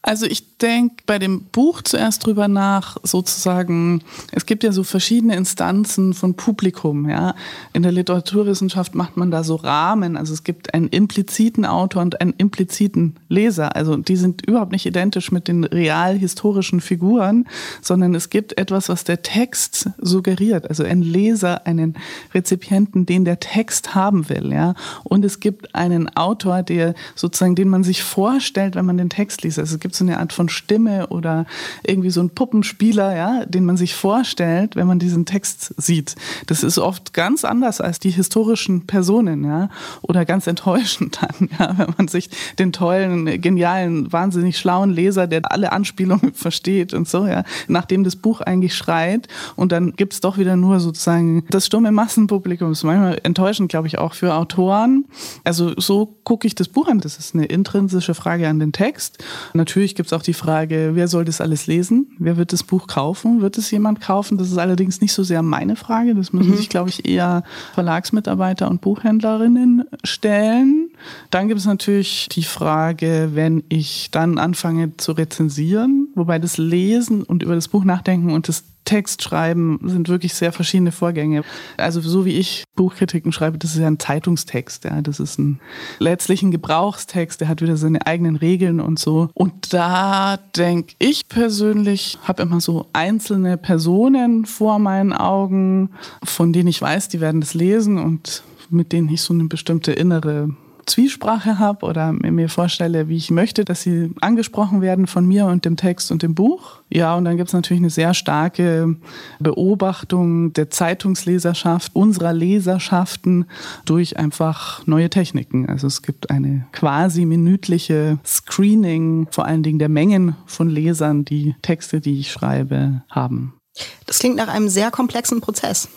Also 0.00 0.24
ich 0.24 0.47
denke 0.60 1.04
bei 1.06 1.18
dem 1.18 1.42
Buch 1.44 1.82
zuerst 1.82 2.26
drüber 2.26 2.48
nach, 2.48 2.96
sozusagen, 3.02 4.02
es 4.32 4.46
gibt 4.46 4.64
ja 4.64 4.72
so 4.72 4.82
verschiedene 4.82 5.36
Instanzen 5.36 6.14
von 6.14 6.34
Publikum, 6.34 7.08
ja. 7.08 7.34
In 7.72 7.82
der 7.82 7.92
Literaturwissenschaft 7.92 8.94
macht 8.94 9.16
man 9.16 9.30
da 9.30 9.44
so 9.44 9.56
Rahmen, 9.56 10.16
also 10.16 10.32
es 10.32 10.44
gibt 10.44 10.74
einen 10.74 10.88
impliziten 10.88 11.64
Autor 11.64 12.02
und 12.02 12.20
einen 12.20 12.34
impliziten 12.36 13.16
Leser, 13.28 13.76
also 13.76 13.96
die 13.96 14.16
sind 14.16 14.46
überhaupt 14.46 14.72
nicht 14.72 14.86
identisch 14.86 15.30
mit 15.32 15.48
den 15.48 15.64
real 15.64 16.16
historischen 16.16 16.80
Figuren, 16.80 17.46
sondern 17.80 18.14
es 18.14 18.30
gibt 18.30 18.58
etwas, 18.58 18.88
was 18.88 19.04
der 19.04 19.22
Text 19.22 19.90
suggeriert, 19.98 20.68
also 20.68 20.84
ein 20.84 21.02
Leser, 21.02 21.66
einen 21.66 21.96
Rezipienten, 22.34 23.06
den 23.06 23.24
der 23.24 23.40
Text 23.40 23.94
haben 23.94 24.28
will, 24.28 24.52
ja. 24.52 24.74
Und 25.04 25.24
es 25.24 25.40
gibt 25.40 25.74
einen 25.74 26.14
Autor, 26.16 26.62
der 26.62 26.94
sozusagen, 27.14 27.54
den 27.54 27.68
man 27.68 27.84
sich 27.84 28.02
vorstellt, 28.02 28.74
wenn 28.74 28.84
man 28.84 28.98
den 28.98 29.10
Text 29.10 29.42
liest. 29.42 29.58
Also 29.58 29.76
es 29.76 29.80
gibt 29.80 29.94
so 29.94 30.04
eine 30.04 30.18
Art 30.18 30.32
von 30.32 30.47
Stimme 30.48 31.08
oder 31.08 31.46
irgendwie 31.82 32.10
so 32.10 32.20
ein 32.20 32.30
Puppenspieler, 32.30 33.16
ja, 33.16 33.44
den 33.46 33.64
man 33.64 33.76
sich 33.76 33.94
vorstellt, 33.94 34.76
wenn 34.76 34.86
man 34.86 34.98
diesen 34.98 35.26
Text 35.26 35.74
sieht. 35.76 36.14
Das 36.46 36.62
ist 36.62 36.78
oft 36.78 37.12
ganz 37.12 37.44
anders 37.44 37.80
als 37.80 37.98
die 37.98 38.10
historischen 38.10 38.86
Personen, 38.86 39.44
ja, 39.44 39.68
oder 40.02 40.24
ganz 40.24 40.46
enttäuschend 40.46 41.18
dann, 41.20 41.48
ja, 41.58 41.78
wenn 41.78 41.94
man 41.96 42.08
sich 42.08 42.30
den 42.58 42.72
tollen, 42.72 43.40
genialen, 43.40 44.12
wahnsinnig 44.12 44.58
schlauen 44.58 44.90
Leser, 44.90 45.26
der 45.26 45.42
alle 45.50 45.72
Anspielungen 45.72 46.32
versteht 46.34 46.94
und 46.94 47.08
so, 47.08 47.26
ja, 47.26 47.44
nachdem 47.68 48.04
das 48.04 48.16
Buch 48.16 48.40
eigentlich 48.40 48.74
schreit 48.74 49.28
und 49.56 49.72
dann 49.72 49.92
gibt 49.92 50.12
es 50.12 50.20
doch 50.20 50.38
wieder 50.38 50.56
nur 50.56 50.80
sozusagen 50.80 51.44
das 51.50 51.66
stumme 51.66 51.92
Massenpublikum. 51.92 52.70
Das 52.70 52.78
ist 52.78 52.84
manchmal 52.84 53.18
enttäuschend, 53.22 53.68
glaube 53.68 53.86
ich, 53.86 53.98
auch 53.98 54.14
für 54.14 54.34
Autoren. 54.34 55.04
Also 55.44 55.72
so 55.76 56.16
gucke 56.24 56.46
ich 56.46 56.54
das 56.54 56.68
Buch 56.68 56.88
an. 56.88 57.00
Das 57.00 57.18
ist 57.18 57.34
eine 57.34 57.46
intrinsische 57.46 58.14
Frage 58.14 58.48
an 58.48 58.58
den 58.58 58.72
Text. 58.72 59.22
Natürlich 59.54 59.94
gibt 59.94 60.08
es 60.08 60.12
auch 60.12 60.22
die 60.22 60.34
Frage, 60.38 60.92
wer 60.94 61.08
soll 61.08 61.24
das 61.24 61.40
alles 61.40 61.66
lesen? 61.66 62.10
Wer 62.18 62.36
wird 62.36 62.52
das 62.52 62.62
Buch 62.62 62.86
kaufen? 62.86 63.42
Wird 63.42 63.58
es 63.58 63.70
jemand 63.70 64.00
kaufen? 64.00 64.38
Das 64.38 64.50
ist 64.50 64.58
allerdings 64.58 65.00
nicht 65.00 65.12
so 65.12 65.22
sehr 65.22 65.42
meine 65.42 65.76
Frage. 65.76 66.14
Das 66.14 66.32
müssen 66.32 66.52
mhm. 66.52 66.56
sich, 66.56 66.68
glaube 66.68 66.88
ich, 66.88 67.06
eher 67.06 67.42
Verlagsmitarbeiter 67.74 68.70
und 68.70 68.80
Buchhändlerinnen 68.80 69.84
stellen. 70.04 70.90
Dann 71.30 71.48
gibt 71.48 71.60
es 71.60 71.66
natürlich 71.66 72.28
die 72.30 72.44
Frage, 72.44 73.30
wenn 73.34 73.64
ich 73.68 74.10
dann 74.10 74.38
anfange 74.38 74.96
zu 74.96 75.12
rezensieren, 75.12 76.08
wobei 76.14 76.38
das 76.38 76.56
Lesen 76.56 77.22
und 77.22 77.42
über 77.42 77.54
das 77.54 77.68
Buch 77.68 77.84
nachdenken 77.84 78.32
und 78.32 78.48
das 78.48 78.64
Text 78.88 79.22
schreiben 79.22 79.78
sind 79.82 80.08
wirklich 80.08 80.32
sehr 80.32 80.50
verschiedene 80.50 80.92
Vorgänge. 80.92 81.42
Also 81.76 82.00
so 82.00 82.24
wie 82.24 82.38
ich 82.38 82.64
Buchkritiken 82.74 83.32
schreibe, 83.32 83.58
das 83.58 83.72
ist 83.72 83.80
ja 83.80 83.86
ein 83.86 83.98
Zeitungstext. 83.98 84.84
Ja. 84.84 85.02
Das 85.02 85.20
ist 85.20 85.38
ein 85.38 85.60
letztlich 85.98 86.42
ein 86.42 86.50
Gebrauchstext, 86.50 87.42
der 87.42 87.48
hat 87.48 87.60
wieder 87.60 87.76
seine 87.76 88.06
eigenen 88.06 88.36
Regeln 88.36 88.80
und 88.80 88.98
so. 88.98 89.28
Und 89.34 89.74
da 89.74 90.38
denke 90.56 90.94
ich 90.98 91.28
persönlich, 91.28 92.18
habe 92.22 92.40
immer 92.42 92.62
so 92.62 92.86
einzelne 92.94 93.58
Personen 93.58 94.46
vor 94.46 94.78
meinen 94.78 95.12
Augen, 95.12 95.90
von 96.24 96.54
denen 96.54 96.68
ich 96.68 96.80
weiß, 96.80 97.08
die 97.08 97.20
werden 97.20 97.42
das 97.42 97.52
lesen 97.52 97.98
und 97.98 98.42
mit 98.70 98.92
denen 98.92 99.10
ich 99.10 99.20
so 99.20 99.34
eine 99.34 99.44
bestimmte 99.44 99.92
innere 99.92 100.48
Zwiesprache 100.88 101.58
habe 101.58 101.86
oder 101.86 102.12
mir 102.12 102.48
vorstelle, 102.48 103.08
wie 103.08 103.16
ich 103.16 103.30
möchte, 103.30 103.64
dass 103.64 103.82
sie 103.82 104.10
angesprochen 104.20 104.80
werden 104.80 105.06
von 105.06 105.26
mir 105.26 105.46
und 105.46 105.64
dem 105.64 105.76
Text 105.76 106.10
und 106.10 106.22
dem 106.22 106.34
Buch. 106.34 106.80
Ja, 106.90 107.14
und 107.14 107.24
dann 107.24 107.36
gibt 107.36 107.48
es 107.48 107.54
natürlich 107.54 107.80
eine 107.80 107.90
sehr 107.90 108.14
starke 108.14 108.96
Beobachtung 109.38 110.52
der 110.54 110.70
Zeitungsleserschaft, 110.70 111.94
unserer 111.94 112.32
Leserschaften 112.32 113.46
durch 113.84 114.16
einfach 114.16 114.86
neue 114.86 115.10
Techniken. 115.10 115.68
Also 115.68 115.86
es 115.86 116.02
gibt 116.02 116.30
eine 116.30 116.66
quasi 116.72 117.24
minütliche 117.24 118.18
Screening, 118.24 119.28
vor 119.30 119.44
allen 119.44 119.62
Dingen 119.62 119.78
der 119.78 119.90
Mengen 119.90 120.34
von 120.46 120.68
Lesern, 120.68 121.24
die 121.24 121.54
Texte, 121.62 122.00
die 122.00 122.18
ich 122.18 122.32
schreibe, 122.32 123.02
haben. 123.10 123.57
Das 124.06 124.20
klingt 124.20 124.36
nach 124.36 124.48
einem 124.48 124.68
sehr 124.70 124.90
komplexen 124.90 125.40
Prozess. 125.42 125.88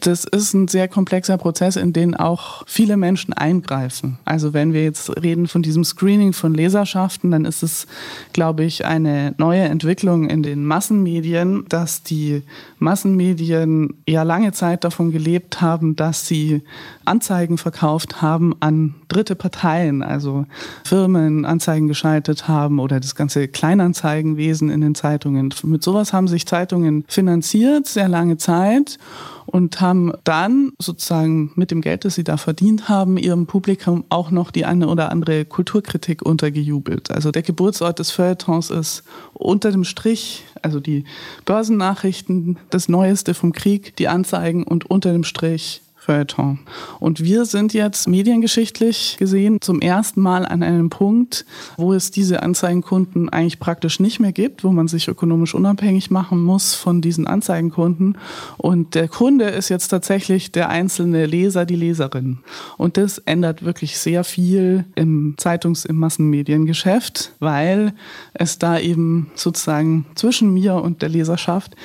Das 0.00 0.24
ist 0.24 0.54
ein 0.54 0.68
sehr 0.68 0.86
komplexer 0.86 1.36
Prozess, 1.38 1.74
in 1.74 1.92
den 1.92 2.14
auch 2.14 2.62
viele 2.66 2.96
Menschen 2.96 3.32
eingreifen. 3.32 4.18
Also 4.24 4.54
wenn 4.54 4.72
wir 4.72 4.84
jetzt 4.84 5.10
reden 5.20 5.48
von 5.48 5.62
diesem 5.62 5.82
Screening 5.82 6.32
von 6.32 6.54
Leserschaften, 6.54 7.32
dann 7.32 7.44
ist 7.44 7.64
es, 7.64 7.86
glaube 8.32 8.64
ich, 8.64 8.84
eine 8.84 9.34
neue 9.38 9.62
Entwicklung 9.62 10.28
in 10.28 10.44
den 10.44 10.64
Massenmedien, 10.64 11.64
dass 11.68 12.04
die 12.04 12.42
Massenmedien 12.78 13.94
ja 14.06 14.22
lange 14.22 14.52
Zeit 14.52 14.84
davon 14.84 15.10
gelebt 15.10 15.60
haben, 15.60 15.96
dass 15.96 16.26
sie 16.26 16.62
Anzeigen 17.04 17.58
verkauft 17.58 18.22
haben 18.22 18.54
an 18.60 18.94
dritte 19.08 19.34
Parteien, 19.34 20.02
also 20.02 20.46
Firmen 20.84 21.44
Anzeigen 21.44 21.88
geschaltet 21.88 22.46
haben 22.46 22.78
oder 22.78 23.00
das 23.00 23.14
ganze 23.14 23.48
Kleinanzeigenwesen 23.48 24.70
in 24.70 24.80
den 24.80 24.94
Zeitungen. 24.94 25.52
Mit 25.64 25.82
sowas 25.82 26.12
haben 26.12 26.28
sich 26.28 26.46
Zeitungen 26.46 27.04
finanziert, 27.18 27.88
sehr 27.88 28.06
lange 28.06 28.36
Zeit 28.36 28.96
und 29.44 29.80
haben 29.80 30.12
dann 30.22 30.70
sozusagen 30.78 31.50
mit 31.56 31.72
dem 31.72 31.80
Geld, 31.80 32.04
das 32.04 32.14
sie 32.14 32.22
da 32.22 32.36
verdient 32.36 32.88
haben, 32.88 33.16
ihrem 33.16 33.48
Publikum 33.48 34.04
auch 34.08 34.30
noch 34.30 34.52
die 34.52 34.64
eine 34.64 34.86
oder 34.86 35.10
andere 35.10 35.44
Kulturkritik 35.44 36.22
untergejubelt. 36.22 37.10
Also 37.10 37.32
der 37.32 37.42
Geburtsort 37.42 37.98
des 37.98 38.12
Feuilletons 38.12 38.70
ist 38.70 39.02
unter 39.34 39.72
dem 39.72 39.82
Strich, 39.82 40.44
also 40.62 40.78
die 40.78 41.02
Börsennachrichten, 41.44 42.56
das 42.70 42.88
Neueste 42.88 43.34
vom 43.34 43.50
Krieg, 43.50 43.96
die 43.96 44.06
Anzeigen 44.06 44.62
und 44.62 44.88
unter 44.88 45.10
dem 45.10 45.24
Strich 45.24 45.82
Feuilleton. 45.98 46.58
Und 47.00 47.22
wir 47.22 47.44
sind 47.44 47.74
jetzt 47.74 48.08
mediengeschichtlich 48.08 49.16
gesehen 49.18 49.60
zum 49.60 49.80
ersten 49.82 50.22
Mal 50.22 50.46
an 50.46 50.62
einem 50.62 50.88
Punkt, 50.88 51.44
wo 51.76 51.92
es 51.92 52.10
diese 52.10 52.42
Anzeigenkunden 52.42 53.28
eigentlich 53.28 53.58
praktisch 53.58 54.00
nicht 54.00 54.18
mehr 54.18 54.32
gibt, 54.32 54.64
wo 54.64 54.70
man 54.70 54.88
sich 54.88 55.08
ökonomisch 55.08 55.54
unabhängig 55.54 56.10
machen 56.10 56.42
muss 56.42 56.74
von 56.74 57.02
diesen 57.02 57.26
Anzeigenkunden. 57.26 58.16
Und 58.56 58.94
der 58.94 59.08
Kunde 59.08 59.44
ist 59.44 59.68
jetzt 59.68 59.88
tatsächlich 59.88 60.50
der 60.50 60.70
einzelne 60.70 61.26
Leser, 61.26 61.66
die 61.66 61.76
Leserin. 61.76 62.38
Und 62.78 62.96
das 62.96 63.18
ändert 63.18 63.64
wirklich 63.64 63.98
sehr 63.98 64.24
viel 64.24 64.84
im 64.94 65.34
Zeitungs-, 65.36 65.84
im 65.84 65.96
Massenmediengeschäft, 65.96 67.32
weil 67.38 67.92
es 68.32 68.58
da 68.58 68.78
eben 68.78 69.30
sozusagen 69.34 70.06
zwischen 70.14 70.54
mir 70.54 70.76
und 70.76 71.02
der 71.02 71.10
Leserschaft 71.10 71.76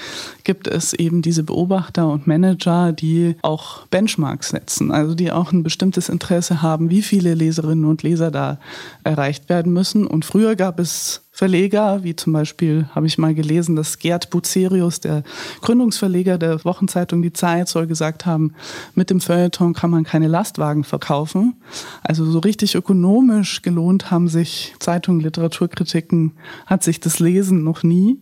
gibt 0.43 0.67
es 0.67 0.93
eben 0.93 1.21
diese 1.21 1.43
Beobachter 1.43 2.07
und 2.09 2.27
Manager, 2.27 2.93
die 2.93 3.35
auch 3.41 3.85
Bench 3.87 4.12
Benchmarks 4.13 4.49
setzen, 4.49 4.91
also 4.91 5.15
die 5.15 5.31
auch 5.31 5.51
ein 5.51 5.63
bestimmtes 5.63 6.09
Interesse 6.09 6.61
haben, 6.61 6.89
wie 6.89 7.01
viele 7.01 7.33
Leserinnen 7.33 7.85
und 7.85 8.03
Leser 8.03 8.31
da 8.31 8.59
erreicht 9.03 9.49
werden 9.49 9.73
müssen. 9.73 10.05
Und 10.05 10.25
früher 10.25 10.55
gab 10.55 10.79
es 10.79 11.21
Verleger, 11.31 12.03
wie 12.03 12.15
zum 12.15 12.31
Beispiel 12.31 12.85
habe 12.93 13.07
ich 13.07 13.17
mal 13.17 13.33
gelesen, 13.33 13.75
dass 13.75 13.97
Gerd 13.97 14.29
Bucerius, 14.29 14.99
der 14.99 15.23
Gründungsverleger 15.61 16.37
der 16.37 16.63
Wochenzeitung 16.63 17.23
Die 17.23 17.33
Zeit, 17.33 17.67
soll 17.67 17.87
gesagt 17.87 18.27
haben, 18.27 18.53
mit 18.93 19.09
dem 19.09 19.19
Feuilleton 19.19 19.73
kann 19.73 19.89
man 19.89 20.03
keine 20.03 20.27
Lastwagen 20.27 20.83
verkaufen. 20.83 21.55
Also 22.03 22.25
so 22.25 22.37
richtig 22.37 22.75
ökonomisch 22.75 23.63
gelohnt 23.63 24.11
haben 24.11 24.27
sich 24.27 24.75
Zeitungen, 24.77 25.21
Literaturkritiken, 25.21 26.33
hat 26.67 26.83
sich 26.83 26.99
das 26.99 27.17
Lesen 27.17 27.63
noch 27.63 27.81
nie. 27.81 28.19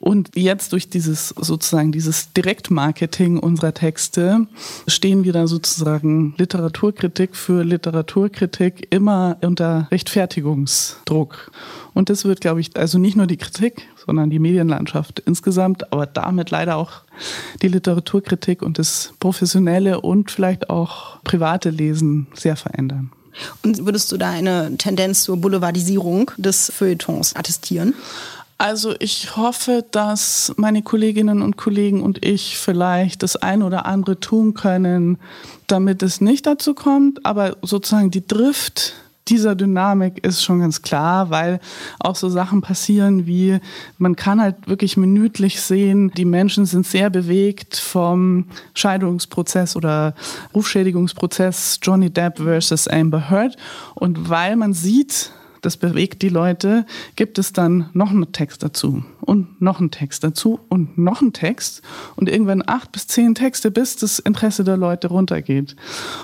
Und 0.00 0.36
jetzt 0.36 0.72
durch 0.72 0.88
dieses 0.88 1.30
sozusagen 1.30 1.92
dieses 1.92 2.32
Direktmarketing 2.32 3.38
unserer 3.38 3.74
Texte 3.74 4.46
stehen 4.86 5.24
wir 5.24 5.32
da 5.32 5.46
sozusagen 5.46 6.34
Literaturkritik 6.38 7.34
für 7.34 7.62
Literaturkritik 7.62 8.88
immer 8.90 9.36
unter 9.42 9.88
Rechtfertigungsdruck. 9.90 11.50
Und 11.94 12.10
das 12.10 12.24
wird, 12.24 12.40
glaube 12.40 12.60
ich, 12.60 12.76
also 12.76 12.98
nicht 12.98 13.16
nur 13.16 13.26
die 13.26 13.38
Kritik, 13.38 13.88
sondern 14.04 14.30
die 14.30 14.38
Medienlandschaft 14.38 15.20
insgesamt, 15.20 15.92
aber 15.92 16.06
damit 16.06 16.50
leider 16.50 16.76
auch 16.76 17.02
die 17.62 17.68
Literaturkritik 17.68 18.62
und 18.62 18.78
das 18.78 19.14
professionelle 19.18 20.00
und 20.00 20.30
vielleicht 20.30 20.70
auch 20.70 21.22
private 21.22 21.70
Lesen 21.70 22.26
sehr 22.34 22.56
verändern. 22.56 23.10
Und 23.62 23.84
würdest 23.84 24.10
du 24.12 24.16
da 24.16 24.30
eine 24.30 24.76
Tendenz 24.78 25.24
zur 25.24 25.36
Boulevardisierung 25.36 26.30
des 26.36 26.72
Feuilletons 26.74 27.36
attestieren? 27.36 27.94
Also 28.58 28.94
ich 29.00 29.36
hoffe, 29.36 29.84
dass 29.90 30.52
meine 30.56 30.82
Kolleginnen 30.82 31.42
und 31.42 31.56
Kollegen 31.58 32.02
und 32.02 32.24
ich 32.24 32.56
vielleicht 32.56 33.22
das 33.22 33.36
ein 33.36 33.62
oder 33.62 33.84
andere 33.84 34.18
tun 34.18 34.54
können, 34.54 35.18
damit 35.66 36.02
es 36.02 36.22
nicht 36.22 36.46
dazu 36.46 36.74
kommt. 36.74 37.26
Aber 37.26 37.58
sozusagen 37.60 38.10
die 38.10 38.26
Drift 38.26 38.94
dieser 39.28 39.54
Dynamik 39.56 40.24
ist 40.24 40.42
schon 40.42 40.60
ganz 40.60 40.82
klar, 40.82 41.30
weil 41.30 41.60
auch 41.98 42.14
so 42.14 42.28
Sachen 42.28 42.62
passieren 42.62 43.26
wie, 43.26 43.58
man 43.98 44.16
kann 44.16 44.40
halt 44.40 44.68
wirklich 44.68 44.96
minütlich 44.96 45.60
sehen, 45.60 46.12
die 46.16 46.24
Menschen 46.24 46.64
sind 46.64 46.86
sehr 46.86 47.10
bewegt 47.10 47.76
vom 47.76 48.46
Scheidungsprozess 48.74 49.76
oder 49.76 50.14
Rufschädigungsprozess 50.54 51.80
Johnny 51.82 52.08
Depp 52.08 52.38
versus 52.38 52.88
Amber 52.88 53.28
Heard. 53.28 53.56
Und 53.94 54.30
weil 54.30 54.56
man 54.56 54.72
sieht, 54.72 55.32
das 55.66 55.76
bewegt 55.76 56.22
die 56.22 56.28
Leute, 56.28 56.86
gibt 57.16 57.38
es 57.38 57.52
dann 57.52 57.90
noch 57.92 58.10
einen 58.10 58.30
Text 58.30 58.62
dazu 58.62 59.04
und 59.20 59.60
noch 59.60 59.80
einen 59.80 59.90
Text 59.90 60.22
dazu 60.22 60.60
und 60.68 60.96
noch 60.96 61.20
einen 61.20 61.32
Text 61.32 61.82
und 62.14 62.28
irgendwann 62.28 62.62
acht 62.64 62.92
bis 62.92 63.08
zehn 63.08 63.34
Texte, 63.34 63.72
bis 63.72 63.96
das 63.96 64.20
Interesse 64.20 64.62
der 64.62 64.76
Leute 64.76 65.08
runtergeht. 65.08 65.74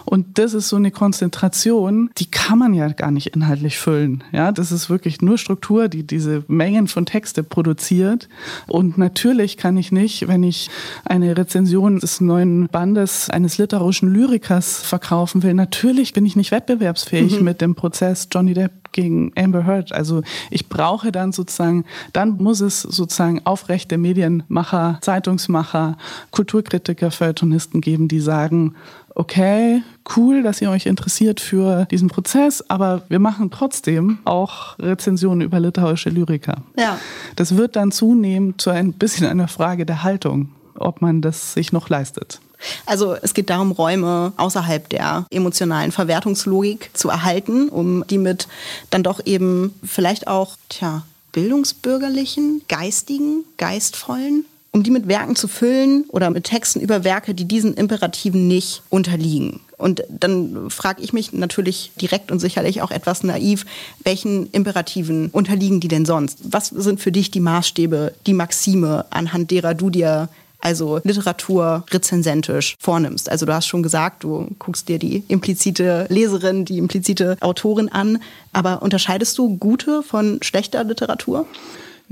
Und 0.04 0.38
das 0.38 0.54
ist 0.54 0.68
so 0.68 0.76
eine 0.76 0.92
Konzentration, 0.92 2.10
die 2.18 2.30
kann 2.30 2.60
man 2.60 2.72
ja 2.72 2.86
gar 2.88 3.10
nicht 3.10 3.34
inhaltlich 3.34 3.78
füllen. 3.78 4.22
Ja, 4.30 4.52
das 4.52 4.70
ist 4.70 4.88
wirklich 4.88 5.20
nur 5.20 5.38
Struktur, 5.38 5.88
die 5.88 6.06
diese 6.06 6.44
Mengen 6.46 6.86
von 6.86 7.04
Texte 7.04 7.42
produziert. 7.42 8.28
Und 8.68 8.96
natürlich 8.96 9.56
kann 9.56 9.76
ich 9.76 9.90
nicht, 9.90 10.28
wenn 10.28 10.44
ich 10.44 10.70
eine 11.04 11.36
Rezension 11.36 11.98
des 11.98 12.20
neuen 12.20 12.68
Bandes 12.68 13.28
eines 13.28 13.58
literarischen 13.58 14.14
Lyrikers 14.14 14.82
verkaufen 14.82 15.42
will, 15.42 15.54
natürlich 15.54 16.12
bin 16.12 16.24
ich 16.24 16.36
nicht 16.36 16.52
wettbewerbsfähig 16.52 17.38
mhm. 17.38 17.44
mit 17.44 17.60
dem 17.60 17.74
Prozess 17.74 18.28
Johnny 18.30 18.54
Depp 18.54 18.81
gegen 18.92 19.32
Amber 19.36 19.66
Heard. 19.66 19.92
Also 19.92 20.22
ich 20.50 20.68
brauche 20.68 21.12
dann 21.12 21.32
sozusagen, 21.32 21.84
dann 22.12 22.36
muss 22.36 22.60
es 22.60 22.82
sozusagen 22.82 23.40
aufrechte 23.44 23.98
Medienmacher, 23.98 24.98
Zeitungsmacher, 25.00 25.96
Kulturkritiker, 26.30 27.10
Feuilletonisten 27.10 27.80
geben, 27.80 28.08
die 28.08 28.20
sagen, 28.20 28.74
okay, 29.14 29.82
cool, 30.16 30.42
dass 30.42 30.60
ihr 30.62 30.70
euch 30.70 30.86
interessiert 30.86 31.40
für 31.40 31.86
diesen 31.86 32.08
Prozess, 32.08 32.64
aber 32.68 33.02
wir 33.08 33.18
machen 33.18 33.50
trotzdem 33.50 34.18
auch 34.24 34.78
Rezensionen 34.78 35.42
über 35.42 35.60
literarische 35.60 36.10
Lyriker. 36.10 36.62
Ja. 36.78 36.98
Das 37.36 37.56
wird 37.56 37.76
dann 37.76 37.92
zunehmend 37.92 38.60
zu 38.60 38.70
ein 38.70 38.92
bisschen 38.92 39.26
einer 39.26 39.48
Frage 39.48 39.86
der 39.86 40.02
Haltung, 40.02 40.50
ob 40.76 41.02
man 41.02 41.20
das 41.20 41.54
sich 41.54 41.72
noch 41.72 41.88
leistet. 41.88 42.40
Also 42.86 43.14
es 43.20 43.34
geht 43.34 43.50
darum, 43.50 43.72
Räume 43.72 44.32
außerhalb 44.36 44.88
der 44.88 45.26
emotionalen 45.30 45.92
Verwertungslogik 45.92 46.90
zu 46.94 47.08
erhalten, 47.08 47.68
um 47.68 48.04
die 48.08 48.18
mit 48.18 48.48
dann 48.90 49.02
doch 49.02 49.20
eben 49.24 49.74
vielleicht 49.84 50.26
auch, 50.26 50.56
tja, 50.68 51.02
bildungsbürgerlichen, 51.32 52.62
geistigen, 52.68 53.44
geistvollen, 53.56 54.44
um 54.70 54.82
die 54.82 54.90
mit 54.90 55.06
Werken 55.06 55.36
zu 55.36 55.48
füllen 55.48 56.04
oder 56.08 56.30
mit 56.30 56.44
Texten 56.44 56.80
über 56.80 57.04
Werke, 57.04 57.34
die 57.34 57.44
diesen 57.44 57.74
Imperativen 57.74 58.48
nicht 58.48 58.82
unterliegen. 58.88 59.60
Und 59.76 60.04
dann 60.08 60.70
frage 60.70 61.02
ich 61.02 61.12
mich 61.12 61.32
natürlich 61.32 61.90
direkt 62.00 62.30
und 62.30 62.38
sicherlich 62.38 62.82
auch 62.82 62.90
etwas 62.90 63.22
naiv, 63.22 63.66
welchen 64.04 64.48
Imperativen 64.50 65.28
unterliegen 65.30 65.80
die 65.80 65.88
denn 65.88 66.06
sonst? 66.06 66.38
Was 66.44 66.68
sind 66.68 67.00
für 67.00 67.12
dich 67.12 67.30
die 67.30 67.40
Maßstäbe, 67.40 68.14
die 68.26 68.32
Maxime, 68.32 69.04
anhand 69.10 69.50
derer 69.50 69.74
du 69.74 69.90
dir 69.90 70.28
also 70.62 71.00
Literatur 71.04 71.84
rezensentisch 71.90 72.76
vornimmst. 72.78 73.30
Also 73.30 73.44
du 73.44 73.54
hast 73.54 73.66
schon 73.66 73.82
gesagt, 73.82 74.24
du 74.24 74.48
guckst 74.58 74.88
dir 74.88 74.98
die 74.98 75.24
implizite 75.28 76.06
Leserin, 76.08 76.64
die 76.64 76.78
implizite 76.78 77.36
Autorin 77.40 77.88
an, 77.88 78.18
aber 78.52 78.80
unterscheidest 78.82 79.36
du 79.38 79.56
gute 79.56 80.02
von 80.02 80.38
schlechter 80.42 80.84
Literatur? 80.84 81.46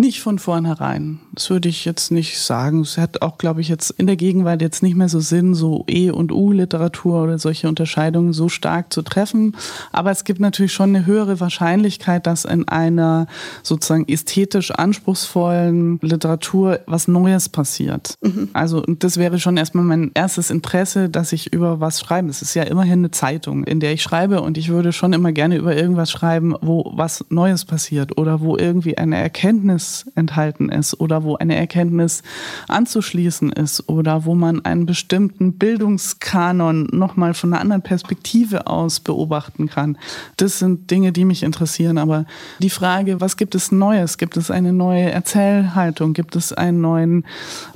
Nicht 0.00 0.22
von 0.22 0.38
vornherein. 0.38 1.20
Das 1.34 1.50
würde 1.50 1.68
ich 1.68 1.84
jetzt 1.84 2.10
nicht 2.10 2.38
sagen. 2.38 2.80
Es 2.80 2.96
hat 2.96 3.20
auch, 3.20 3.36
glaube 3.36 3.60
ich, 3.60 3.68
jetzt 3.68 3.90
in 3.90 4.06
der 4.06 4.16
Gegenwart 4.16 4.62
jetzt 4.62 4.82
nicht 4.82 4.96
mehr 4.96 5.10
so 5.10 5.20
Sinn, 5.20 5.52
so 5.54 5.84
E- 5.90 6.10
und 6.10 6.32
U-Literatur 6.32 7.22
oder 7.22 7.38
solche 7.38 7.68
Unterscheidungen 7.68 8.32
so 8.32 8.48
stark 8.48 8.94
zu 8.94 9.02
treffen. 9.02 9.54
Aber 9.92 10.10
es 10.10 10.24
gibt 10.24 10.40
natürlich 10.40 10.72
schon 10.72 10.96
eine 10.96 11.04
höhere 11.04 11.38
Wahrscheinlichkeit, 11.38 12.26
dass 12.26 12.46
in 12.46 12.66
einer 12.66 13.26
sozusagen 13.62 14.08
ästhetisch 14.08 14.70
anspruchsvollen 14.70 15.98
Literatur 16.00 16.80
was 16.86 17.06
Neues 17.06 17.50
passiert. 17.50 18.14
Mhm. 18.22 18.48
Also 18.54 18.80
das 18.80 19.18
wäre 19.18 19.38
schon 19.38 19.58
erstmal 19.58 19.84
mein 19.84 20.12
erstes 20.14 20.48
Interesse, 20.48 21.10
dass 21.10 21.34
ich 21.34 21.52
über 21.52 21.80
was 21.80 22.00
schreibe. 22.00 22.30
Es 22.30 22.40
ist 22.40 22.54
ja 22.54 22.62
immerhin 22.62 23.00
eine 23.00 23.10
Zeitung, 23.10 23.64
in 23.64 23.80
der 23.80 23.92
ich 23.92 24.02
schreibe 24.02 24.40
und 24.40 24.56
ich 24.56 24.70
würde 24.70 24.92
schon 24.92 25.12
immer 25.12 25.32
gerne 25.32 25.56
über 25.56 25.76
irgendwas 25.76 26.10
schreiben, 26.10 26.54
wo 26.62 26.90
was 26.94 27.22
Neues 27.28 27.66
passiert 27.66 28.16
oder 28.16 28.40
wo 28.40 28.56
irgendwie 28.56 28.96
eine 28.96 29.18
Erkenntnis 29.18 29.89
enthalten 30.14 30.68
ist 30.68 31.00
oder 31.00 31.22
wo 31.24 31.36
eine 31.36 31.56
Erkenntnis 31.56 32.22
anzuschließen 32.68 33.50
ist 33.52 33.88
oder 33.88 34.24
wo 34.24 34.34
man 34.34 34.64
einen 34.64 34.86
bestimmten 34.86 35.54
Bildungskanon 35.54 36.88
nochmal 36.92 37.34
von 37.34 37.52
einer 37.52 37.60
anderen 37.60 37.82
Perspektive 37.82 38.66
aus 38.66 39.00
beobachten 39.00 39.68
kann. 39.68 39.98
Das 40.36 40.58
sind 40.58 40.90
Dinge, 40.90 41.12
die 41.12 41.24
mich 41.24 41.42
interessieren. 41.42 41.98
Aber 41.98 42.24
die 42.58 42.70
Frage, 42.70 43.20
was 43.20 43.36
gibt 43.36 43.54
es 43.54 43.72
Neues? 43.72 44.18
Gibt 44.18 44.36
es 44.36 44.50
eine 44.50 44.72
neue 44.72 45.10
Erzählhaltung? 45.10 46.12
Gibt 46.12 46.36
es 46.36 46.52
einen 46.52 46.80
neuen 46.80 47.24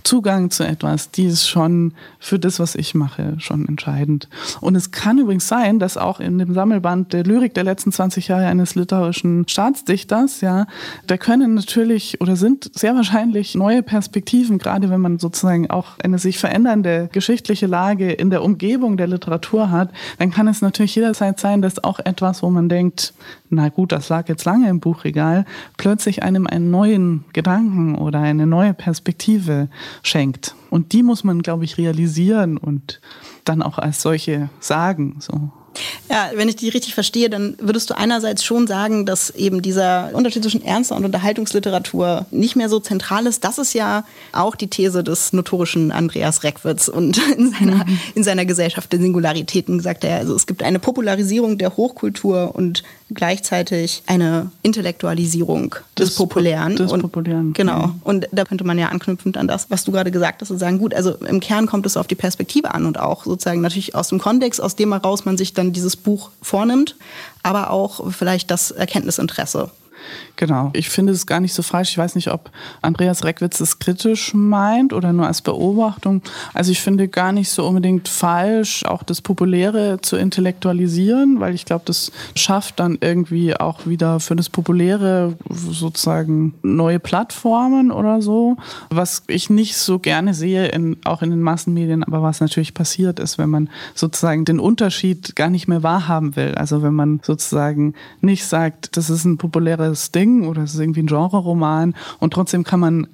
Zugang 0.02 0.50
zu 0.50 0.64
etwas? 0.64 1.11
Die 1.11 1.26
ist 1.26 1.49
schon 1.49 1.92
für 2.18 2.38
das, 2.38 2.59
was 2.59 2.75
ich 2.75 2.94
mache, 2.94 3.37
schon 3.38 3.66
entscheidend. 3.68 4.28
Und 4.61 4.75
es 4.76 4.90
kann 4.90 5.18
übrigens 5.18 5.49
sein, 5.49 5.78
dass 5.78 5.97
auch 5.97 6.21
in 6.21 6.38
dem 6.38 6.54
Sammelband 6.54 7.12
der 7.12 7.25
Lyrik 7.25 7.54
der 7.54 7.64
letzten 7.64 7.92
20 7.92 8.28
Jahre 8.28 8.47
eines 8.47 8.75
literarischen 8.75 9.47
Staatsdichters, 9.49 10.40
ja, 10.40 10.66
da 11.06 11.16
können 11.16 11.54
natürlich 11.54 12.03
natürlich 12.04 12.20
oder 12.20 12.37
sind 12.37 12.70
sehr 12.75 12.94
wahrscheinlich 12.94 13.54
neue 13.54 13.82
Perspektiven, 13.82 14.58
gerade 14.58 14.90
wenn 14.90 15.00
man 15.00 15.18
sozusagen 15.18 15.70
auch 15.70 15.99
eine 16.02 16.18
sich 16.18 16.38
verändernde 16.38 17.08
geschichtliche 17.12 17.66
Lage 17.66 18.12
in 18.12 18.30
der 18.30 18.42
Umgebung 18.42 18.96
der 18.96 19.06
Literatur 19.06 19.70
hat, 19.70 19.90
dann 20.18 20.30
kann 20.30 20.49
es 20.49 20.61
natürlich 20.61 20.94
jederzeit 20.94 21.40
sein, 21.40 21.62
dass 21.62 21.82
auch 21.82 21.99
etwas, 22.00 22.42
wo 22.42 22.50
man 22.50 22.68
denkt, 22.68 23.14
na 23.50 23.68
gut, 23.68 23.92
das 23.92 24.08
lag 24.08 24.28
jetzt 24.28 24.44
lange 24.44 24.68
im 24.68 24.80
Buchregal, 24.80 25.44
plötzlich 25.76 26.23
einem 26.23 26.46
einen 26.46 26.70
neuen 26.70 27.25
Gedanken 27.32 27.96
oder 27.96 28.20
eine 28.20 28.46
neue 28.46 28.75
Perspektive 28.75 29.68
schenkt. 30.02 30.54
Und 30.70 30.92
die 30.92 31.02
muss 31.02 31.25
man, 31.25 31.42
glaube 31.42 31.64
ich, 31.64 31.78
realisieren 31.78 32.56
und 32.56 33.00
dann 33.44 33.62
auch 33.62 33.78
als 33.78 34.02
solche 34.02 34.49
sagen. 34.61 35.16
So. 35.20 35.52
Ja, 36.11 36.31
wenn 36.35 36.49
ich 36.49 36.57
die 36.57 36.69
richtig 36.69 36.95
verstehe, 36.95 37.31
dann 37.31 37.57
würdest 37.59 37.90
du 37.90 37.97
einerseits 37.97 38.45
schon 38.45 38.66
sagen, 38.66 39.07
dass 39.07 39.31
eben 39.31 39.62
dieser 39.62 40.11
Unterschied 40.12 40.43
zwischen 40.43 40.64
ernster 40.64 40.97
und 40.97 41.04
Unterhaltungsliteratur 41.04 42.26
nicht 42.31 42.57
mehr 42.57 42.69
so 42.69 42.81
zentral 42.81 43.26
ist. 43.26 43.45
Das 43.45 43.59
ist 43.59 43.73
ja 43.75 44.04
auch 44.33 44.54
die 44.54 44.69
These 44.69 45.02
des 45.02 45.33
notorischen 45.33 45.93
Andreas 45.93 46.43
Reckwitz 46.43 46.88
und 46.88 47.19
in 47.37 47.52
seiner, 47.52 47.85
mhm. 47.85 48.00
in 48.14 48.25
seiner 48.25 48.45
Gesellschaft 48.45 48.93
der 48.93 49.00
Singularitäten 49.00 49.78
gesagt 49.78 50.04
er, 50.04 50.19
also 50.19 50.35
es 50.35 50.47
gibt 50.47 50.62
eine 50.62 50.78
Popularisierung 50.78 51.59
der 51.59 51.76
Hochkultur 51.76 52.54
und 52.54 52.83
gleichzeitig 53.14 54.02
eine 54.06 54.50
Intellektualisierung 54.62 55.76
des, 55.99 56.09
des 56.09 56.16
Populären. 56.16 56.76
Des 56.76 56.92
und, 56.92 57.00
Populären. 57.00 57.52
Genau. 57.52 57.90
Und 58.02 58.28
da 58.33 58.44
könnte 58.44 58.64
man 58.64 58.78
ja 58.78 58.88
anknüpfend 58.88 59.37
an 59.37 59.49
das, 59.49 59.71
was 59.71 59.85
du 59.85 59.92
gerade 59.92 60.11
gesagt 60.11 60.40
hast, 60.40 60.50
und 60.50 60.59
sagen, 60.59 60.78
gut, 60.78 60.94
also 60.94 61.12
im 61.12 61.40
Kern 61.40 61.66
kommt 61.66 61.87
es 61.87 61.97
auf 61.97 62.06
die 62.06 62.14
Perspektive 62.14 62.75
an 62.75 62.87
und 62.87 62.99
auch 62.99 63.25
sozusagen 63.25 63.61
natürlich 63.61 63.94
aus 63.94 64.09
dem 64.09 64.18
Kontext, 64.18 64.61
aus 64.61 64.76
dem 64.76 64.92
heraus 64.92 65.25
man 65.25 65.37
sich 65.37 65.54
dann 65.54 65.73
dieses 65.73 65.97
Buch 65.97 66.30
vornimmt, 66.42 66.97
aber 67.42 67.71
auch 67.71 68.11
vielleicht 68.12 68.50
das 68.50 68.71
Erkenntnisinteresse. 68.71 69.71
Genau. 70.37 70.71
Ich 70.73 70.88
finde 70.88 71.12
es 71.12 71.26
gar 71.26 71.41
nicht 71.41 71.55
so 71.55 71.62
falsch. 71.62 71.93
Ich 71.93 71.99
weiß 71.99 72.17
nicht, 72.17 72.31
ob 72.31 72.50
Andreas 72.83 73.25
Reckwitz 73.25 73.61
es 73.61 73.79
kritisch 73.79 74.35
meint 74.35 74.93
oder 74.93 75.12
nur 75.12 75.26
als 75.26 75.43
Beobachtung. 75.43 76.23
Also 76.53 76.73
ich 76.73 76.81
finde 76.81 77.07
gar 77.09 77.33
nicht 77.33 77.50
so 77.50 77.67
unbedingt 77.67 78.09
falsch, 78.09 78.85
auch 78.85 79.05
das 79.05 79.21
Populäre 79.21 80.00
zu 80.00 80.17
intellektualisieren, 80.17 81.38
weil 81.38 81.55
ich 81.55 81.64
glaube, 81.64 81.85
das 81.87 82.11
schafft 82.35 82.81
dann 82.81 82.99
irgendwie 83.00 83.57
auch 83.57 83.87
wieder 83.87 84.19
für 84.19 84.35
das 84.35 84.49
Populäre 84.49 85.37
sozusagen 85.49 86.55
neue 86.62 86.99
Plattformen 86.99 87.93
oder 87.93 88.21
so. 88.21 88.57
Was 88.91 89.23
ich 89.29 89.50
nicht 89.50 89.76
so 89.76 90.00
gerne 90.00 90.35
sehe, 90.35 90.67
in, 90.67 90.97
auch 91.05 91.23
in 91.23 91.31
den 91.31 91.43
Massenmedien, 91.43 92.03
aber 92.03 92.23
was 92.23 92.41
natürlich 92.41 92.75
passiert 92.75 93.21
ist, 93.21 93.38
wenn 93.38 93.50
man 93.50 93.70
sozusagen 93.94 94.44
den 94.44 94.59
Unterschied 94.59 95.37
gar 95.37 95.51
nicht 95.51 95.68
mehr 95.68 95.85
wahrhaben 95.85 96.35
will. 96.35 96.55
Also 96.57 96.83
wenn 96.83 96.94
man 96.94 97.20
sozusagen 97.23 97.94
nicht 98.20 98.44
sagt, 98.47 98.97
das 98.97 99.11
ist 99.11 99.25
ein 99.25 99.38
populäres 99.38 100.11
Ding, 100.11 100.23
Ding 100.24 100.46
oder 100.46 100.62
es 100.62 100.74
ist 100.74 100.80
irgendwie 100.80 101.02
ein 101.02 101.06
Genre-Roman 101.06 101.94
und 102.18 102.32
trotzdem 102.32 102.64
kann 102.64 102.80
man 102.80 103.06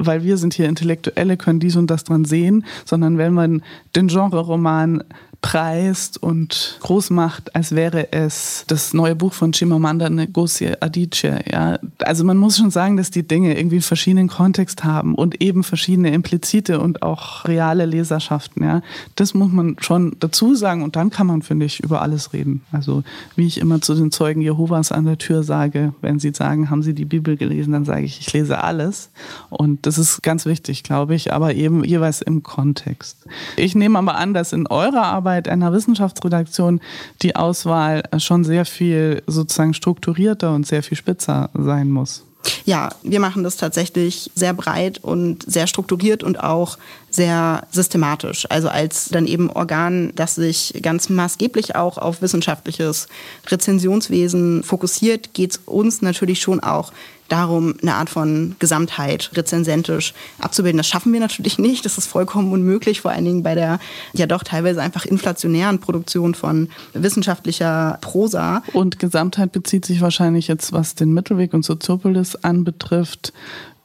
weil 0.00 0.22
wir 0.22 0.36
sind 0.36 0.54
hier 0.54 0.68
Intellektuelle, 0.68 1.36
können 1.36 1.58
dies 1.58 1.74
und 1.74 1.90
das 1.90 2.04
dran 2.04 2.24
sehen, 2.24 2.64
sondern 2.84 3.18
wenn 3.18 3.34
man 3.34 3.64
den 3.96 4.06
Genre-Roman 4.06 5.02
preist 5.40 6.20
und 6.20 6.78
groß 6.80 7.10
macht, 7.10 7.54
als 7.54 7.74
wäre 7.74 8.12
es 8.12 8.64
das 8.66 8.92
neue 8.92 9.14
Buch 9.14 9.32
von 9.32 9.52
Chimamanda 9.52 10.10
Ngozi 10.10 10.72
Adichie. 10.80 11.36
Ja? 11.50 11.78
Also 12.00 12.24
man 12.24 12.36
muss 12.36 12.58
schon 12.58 12.70
sagen, 12.70 12.96
dass 12.96 13.10
die 13.10 13.26
Dinge 13.26 13.56
irgendwie 13.56 13.76
einen 13.76 13.82
verschiedenen 13.82 14.28
Kontext 14.28 14.82
haben 14.82 15.14
und 15.14 15.40
eben 15.40 15.62
verschiedene 15.62 16.12
implizite 16.12 16.80
und 16.80 17.02
auch 17.02 17.44
reale 17.44 17.86
Leserschaften. 17.86 18.64
Ja? 18.64 18.82
Das 19.14 19.32
muss 19.32 19.52
man 19.52 19.76
schon 19.80 20.16
dazu 20.18 20.56
sagen 20.56 20.82
und 20.82 20.96
dann 20.96 21.10
kann 21.10 21.28
man, 21.28 21.42
finde 21.42 21.66
ich, 21.66 21.80
über 21.84 22.02
alles 22.02 22.32
reden. 22.32 22.62
Also 22.72 23.04
wie 23.36 23.46
ich 23.46 23.58
immer 23.58 23.80
zu 23.80 23.94
den 23.94 24.10
Zeugen 24.10 24.40
Jehovas 24.40 24.90
an 24.90 25.04
der 25.04 25.18
Tür 25.18 25.44
sage, 25.44 25.94
wenn 26.00 26.18
sie 26.18 26.32
sagen, 26.34 26.68
haben 26.68 26.82
sie 26.82 26.94
die 26.94 27.04
Bibel 27.04 27.36
gelesen, 27.36 27.72
dann 27.72 27.84
sage 27.84 28.04
ich, 28.04 28.20
ich 28.20 28.32
lese 28.32 28.62
alles. 28.62 29.10
Und 29.50 29.86
das 29.86 29.98
ist 29.98 30.22
ganz 30.22 30.46
wichtig, 30.46 30.82
glaube 30.82 31.14
ich, 31.14 31.32
aber 31.32 31.54
eben 31.54 31.84
jeweils 31.84 32.22
im 32.22 32.42
Kontext. 32.42 33.24
Ich 33.56 33.76
nehme 33.76 33.98
aber 33.98 34.16
an, 34.16 34.34
dass 34.34 34.52
in 34.52 34.66
eurer 34.66 35.04
Arbeit 35.04 35.27
Arbeit 35.28 35.48
einer 35.48 35.74
Wissenschaftsredaktion 35.74 36.80
die 37.20 37.36
Auswahl 37.36 38.02
schon 38.16 38.44
sehr 38.44 38.64
viel 38.64 39.22
sozusagen 39.26 39.74
strukturierter 39.74 40.54
und 40.54 40.66
sehr 40.66 40.82
viel 40.82 40.96
spitzer 40.96 41.50
sein 41.52 41.90
muss. 41.90 42.24
Ja, 42.64 42.88
wir 43.02 43.20
machen 43.20 43.44
das 43.44 43.56
tatsächlich 43.56 44.30
sehr 44.34 44.54
breit 44.54 44.98
und 45.04 45.44
sehr 45.50 45.66
strukturiert 45.66 46.22
und 46.22 46.42
auch 46.42 46.78
sehr 47.10 47.66
systematisch. 47.70 48.46
Also 48.48 48.68
als 48.70 49.10
dann 49.10 49.26
eben 49.26 49.50
Organ, 49.50 50.12
das 50.14 50.36
sich 50.36 50.72
ganz 50.80 51.10
maßgeblich 51.10 51.76
auch 51.76 51.98
auf 51.98 52.22
wissenschaftliches 52.22 53.08
Rezensionswesen 53.48 54.62
fokussiert, 54.62 55.34
geht 55.34 55.50
es 55.50 55.60
uns 55.66 56.00
natürlich 56.00 56.40
schon 56.40 56.60
auch 56.60 56.92
darum, 57.28 57.74
eine 57.82 57.94
Art 57.94 58.10
von 58.10 58.56
Gesamtheit 58.58 59.30
rezensentisch 59.34 60.14
abzubilden. 60.38 60.78
Das 60.78 60.88
schaffen 60.88 61.12
wir 61.12 61.20
natürlich 61.20 61.58
nicht. 61.58 61.84
Das 61.84 61.98
ist 61.98 62.06
vollkommen 62.06 62.52
unmöglich, 62.52 63.02
vor 63.02 63.10
allen 63.10 63.24
Dingen 63.24 63.42
bei 63.42 63.54
der 63.54 63.78
ja 64.12 64.26
doch 64.26 64.42
teilweise 64.42 64.82
einfach 64.82 65.04
inflationären 65.04 65.78
Produktion 65.78 66.34
von 66.34 66.68
wissenschaftlicher 66.94 67.98
Prosa. 68.00 68.62
Und 68.72 68.98
Gesamtheit 68.98 69.52
bezieht 69.52 69.84
sich 69.84 70.00
wahrscheinlich 70.00 70.48
jetzt, 70.48 70.72
was 70.72 70.94
den 70.94 71.12
Mittelweg 71.12 71.54
und 71.54 71.64
Soziopolis 71.64 72.36
anbetrifft, 72.36 73.32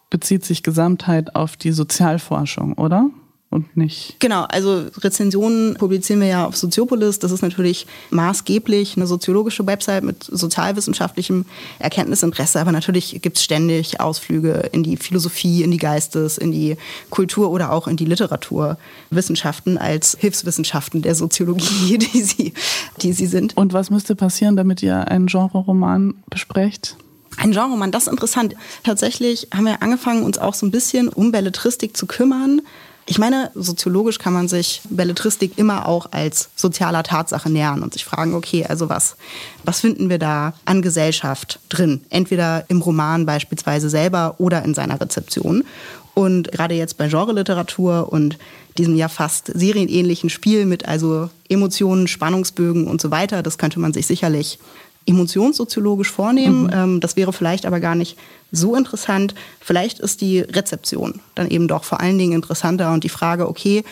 bezieht 0.10 0.45
sich 0.45 0.63
Gesamtheit 0.63 1.36
auf 1.36 1.58
die 1.58 1.71
Sozialforschung, 1.71 2.73
oder? 2.73 3.10
Und 3.53 3.77
nicht. 3.77 4.17
Genau, 4.19 4.43
also 4.43 4.85
Rezensionen 4.99 5.75
publizieren 5.75 6.19
wir 6.19 6.27
ja 6.27 6.45
auf 6.45 6.57
Soziopolis. 6.57 7.19
Das 7.19 7.31
ist 7.31 7.41
natürlich 7.41 7.87
maßgeblich 8.09 8.97
eine 8.97 9.07
soziologische 9.07 9.65
Website 9.65 10.03
mit 10.03 10.23
sozialwissenschaftlichem 10.23 11.45
Erkenntnisinteresse, 11.79 12.59
aber 12.59 12.71
natürlich 12.71 13.21
gibt 13.21 13.37
es 13.37 13.43
ständig 13.43 14.01
Ausflüge 14.01 14.69
in 14.71 14.83
die 14.83 14.97
Philosophie, 14.97 15.63
in 15.63 15.71
die 15.71 15.77
Geistes, 15.77 16.37
in 16.37 16.51
die 16.51 16.77
Kultur 17.09 17.51
oder 17.51 17.71
auch 17.71 17.87
in 17.87 17.95
die 17.95 18.05
Literaturwissenschaften 18.05 19.77
als 19.77 20.17
Hilfswissenschaften 20.19 21.01
der 21.01 21.15
Soziologie, 21.15 21.97
die 22.13 22.21
sie, 22.23 22.53
die 23.01 23.13
sie 23.13 23.27
sind. 23.27 23.55
Und 23.55 23.73
was 23.73 23.89
müsste 23.89 24.15
passieren, 24.15 24.55
damit 24.55 24.81
ihr 24.81 25.07
einen 25.07 25.27
Genre-Roman 25.27 26.15
besprecht? 26.29 26.97
Ein 27.37 27.51
Genre-Roman, 27.51 27.91
das 27.91 28.03
ist 28.03 28.11
interessant. 28.11 28.55
Tatsächlich 28.83 29.47
haben 29.53 29.65
wir 29.65 29.81
angefangen, 29.81 30.23
uns 30.23 30.37
auch 30.37 30.53
so 30.53 30.65
ein 30.65 30.71
bisschen 30.71 31.09
um 31.09 31.31
Belletristik 31.31 31.97
zu 31.97 32.05
kümmern. 32.05 32.61
Ich 33.05 33.19
meine, 33.19 33.51
soziologisch 33.53 34.17
kann 34.17 34.33
man 34.33 34.47
sich 34.47 34.81
Belletristik 34.89 35.57
immer 35.57 35.87
auch 35.87 36.07
als 36.11 36.49
sozialer 36.55 37.03
Tatsache 37.03 37.49
nähern 37.49 37.83
und 37.83 37.93
sich 37.93 38.05
fragen, 38.05 38.33
okay, 38.33 38.65
also 38.65 38.87
was, 38.87 39.17
was 39.65 39.81
finden 39.81 40.09
wir 40.09 40.19
da 40.19 40.53
an 40.65 40.81
Gesellschaft 40.81 41.59
drin? 41.69 42.01
Entweder 42.09 42.65
im 42.69 42.81
Roman 42.81 43.25
beispielsweise 43.25 43.89
selber 43.89 44.35
oder 44.37 44.63
in 44.63 44.73
seiner 44.73 45.01
Rezeption. 45.01 45.65
Und 46.13 46.51
gerade 46.51 46.75
jetzt 46.75 46.97
bei 46.97 47.07
Genre-Literatur 47.07 48.11
und 48.11 48.37
diesem 48.77 48.95
ja 48.95 49.09
fast 49.09 49.47
serienähnlichen 49.47 50.29
Spiel 50.29 50.65
mit 50.65 50.87
also 50.87 51.29
Emotionen, 51.49 52.07
Spannungsbögen 52.07 52.87
und 52.87 53.01
so 53.01 53.11
weiter, 53.11 53.43
das 53.43 53.57
könnte 53.57 53.79
man 53.79 53.93
sich 53.93 54.07
sicherlich 54.07 54.59
emotionssoziologisch 55.05 56.11
vornehmen. 56.11 56.63
Mhm. 56.63 56.69
Ähm, 56.73 56.99
das 56.99 57.15
wäre 57.15 57.33
vielleicht 57.33 57.65
aber 57.65 57.79
gar 57.79 57.95
nicht 57.95 58.17
so 58.53 58.75
interessant. 58.75 59.35
Vielleicht 59.59 59.99
ist 59.99 60.21
die 60.21 60.39
Rezeption 60.39 61.19
dann 61.35 61.49
eben 61.49 61.67
doch 61.67 61.83
vor 61.83 61.99
allen 61.99 62.17
Dingen 62.17 62.33
interessanter 62.33 62.93
und 62.93 63.03
die 63.03 63.09
Frage, 63.09 63.49
okay, 63.49 63.83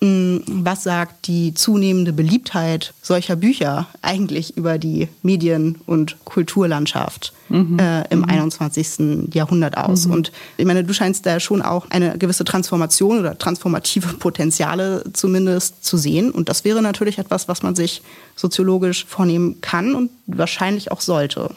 was 0.00 0.84
sagt 0.84 1.26
die 1.26 1.54
zunehmende 1.54 2.12
Beliebtheit 2.12 2.92
solcher 3.02 3.34
Bücher 3.34 3.88
eigentlich 4.02 4.56
über 4.56 4.78
die 4.78 5.08
Medien- 5.22 5.80
und 5.86 6.16
Kulturlandschaft 6.24 7.32
mhm. 7.48 7.78
äh, 7.78 8.04
im 8.08 8.20
mhm. 8.20 8.24
21. 8.24 9.34
Jahrhundert 9.34 9.76
aus? 9.76 10.06
Mhm. 10.06 10.12
Und 10.12 10.32
ich 10.56 10.66
meine, 10.66 10.84
du 10.84 10.92
scheinst 10.92 11.26
da 11.26 11.40
schon 11.40 11.62
auch 11.62 11.90
eine 11.90 12.18
gewisse 12.18 12.44
Transformation 12.44 13.18
oder 13.18 13.36
transformative 13.38 14.14
Potenziale 14.14 15.04
zumindest 15.12 15.84
zu 15.84 15.96
sehen. 15.96 16.30
Und 16.30 16.48
das 16.48 16.64
wäre 16.64 16.82
natürlich 16.82 17.18
etwas, 17.18 17.48
was 17.48 17.62
man 17.62 17.74
sich 17.74 18.02
soziologisch 18.36 19.04
vornehmen 19.06 19.60
kann 19.60 19.94
und 19.94 20.10
wahrscheinlich 20.26 20.92
auch 20.92 21.00
sollte. 21.00 21.50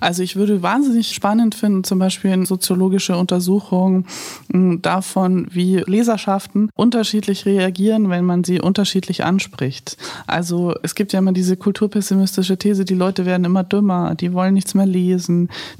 Also 0.00 0.22
ich 0.22 0.36
würde 0.36 0.62
wahnsinnig 0.62 1.12
spannend 1.12 1.54
finden, 1.54 1.84
zum 1.84 1.98
Beispiel 1.98 2.32
eine 2.32 2.46
soziologische 2.46 3.16
Untersuchung 3.16 4.06
hm, 4.52 4.82
davon, 4.82 5.46
wie 5.50 5.76
Leserschaften 5.76 6.70
unterschiedlich 6.74 7.46
reagieren, 7.46 8.10
wenn 8.10 8.24
man 8.24 8.44
sie 8.44 8.60
unterschiedlich 8.60 9.24
anspricht. 9.24 9.96
Also 10.26 10.74
es 10.82 10.94
gibt 10.94 11.12
ja 11.12 11.18
immer 11.18 11.32
diese 11.32 11.56
kulturpessimistische 11.56 12.56
These, 12.56 12.84
die 12.84 12.94
Leute 12.94 13.26
werden 13.26 13.44
immer 13.44 13.64
dümmer, 13.64 14.14
die 14.14 14.32
wollen 14.32 14.54
nichts 14.54 14.74
mehr 14.74 14.86
lesen, 14.86 15.31